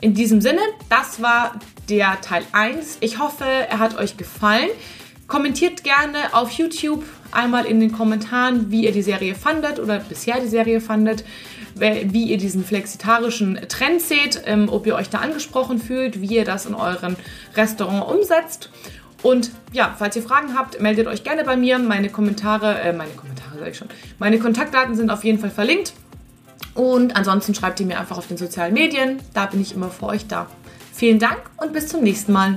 In 0.00 0.14
diesem 0.14 0.40
Sinne, 0.40 0.60
das 0.88 1.20
war 1.22 1.58
der 1.88 2.20
Teil 2.20 2.44
1. 2.52 2.98
Ich 3.00 3.18
hoffe, 3.18 3.44
er 3.44 3.78
hat 3.78 3.96
euch 3.98 4.16
gefallen. 4.16 4.68
Kommentiert 5.26 5.84
gerne 5.84 6.18
auf 6.32 6.52
YouTube 6.52 7.04
einmal 7.32 7.66
in 7.66 7.80
den 7.80 7.92
Kommentaren, 7.92 8.70
wie 8.70 8.84
ihr 8.84 8.92
die 8.92 9.02
Serie 9.02 9.34
fandet 9.34 9.78
oder 9.78 9.98
bisher 9.98 10.40
die 10.40 10.48
Serie 10.48 10.80
fandet, 10.80 11.24
wie 11.74 12.24
ihr 12.24 12.38
diesen 12.38 12.64
flexitarischen 12.64 13.58
Trend 13.68 14.00
seht, 14.00 14.42
ähm, 14.46 14.68
ob 14.68 14.86
ihr 14.86 14.94
euch 14.94 15.10
da 15.10 15.18
angesprochen 15.18 15.78
fühlt, 15.78 16.20
wie 16.20 16.36
ihr 16.36 16.44
das 16.44 16.66
in 16.66 16.74
euren 16.74 17.16
Restaurant 17.54 18.08
umsetzt. 18.08 18.70
Und 19.22 19.50
ja, 19.72 19.94
falls 19.98 20.16
ihr 20.16 20.22
Fragen 20.22 20.56
habt, 20.56 20.80
meldet 20.80 21.06
euch 21.06 21.24
gerne 21.24 21.44
bei 21.44 21.56
mir. 21.56 21.78
Meine 21.78 22.08
Kommentare, 22.08 22.80
äh, 22.80 22.92
meine 22.92 23.10
Kommentare 23.12 23.58
sage 23.58 23.70
ich 23.70 23.76
schon. 23.76 23.88
Meine 24.18 24.38
Kontaktdaten 24.38 24.94
sind 24.94 25.10
auf 25.10 25.24
jeden 25.24 25.38
Fall 25.38 25.50
verlinkt. 25.50 25.92
Und 26.74 27.16
ansonsten 27.16 27.54
schreibt 27.54 27.80
ihr 27.80 27.86
mir 27.86 27.98
einfach 27.98 28.18
auf 28.18 28.28
den 28.28 28.36
sozialen 28.36 28.72
Medien. 28.72 29.18
Da 29.34 29.46
bin 29.46 29.60
ich 29.60 29.74
immer 29.74 29.90
für 29.90 30.06
euch 30.06 30.28
da. 30.28 30.46
Vielen 30.92 31.18
Dank 31.18 31.38
und 31.56 31.72
bis 31.72 31.88
zum 31.88 32.02
nächsten 32.02 32.32
Mal. 32.32 32.56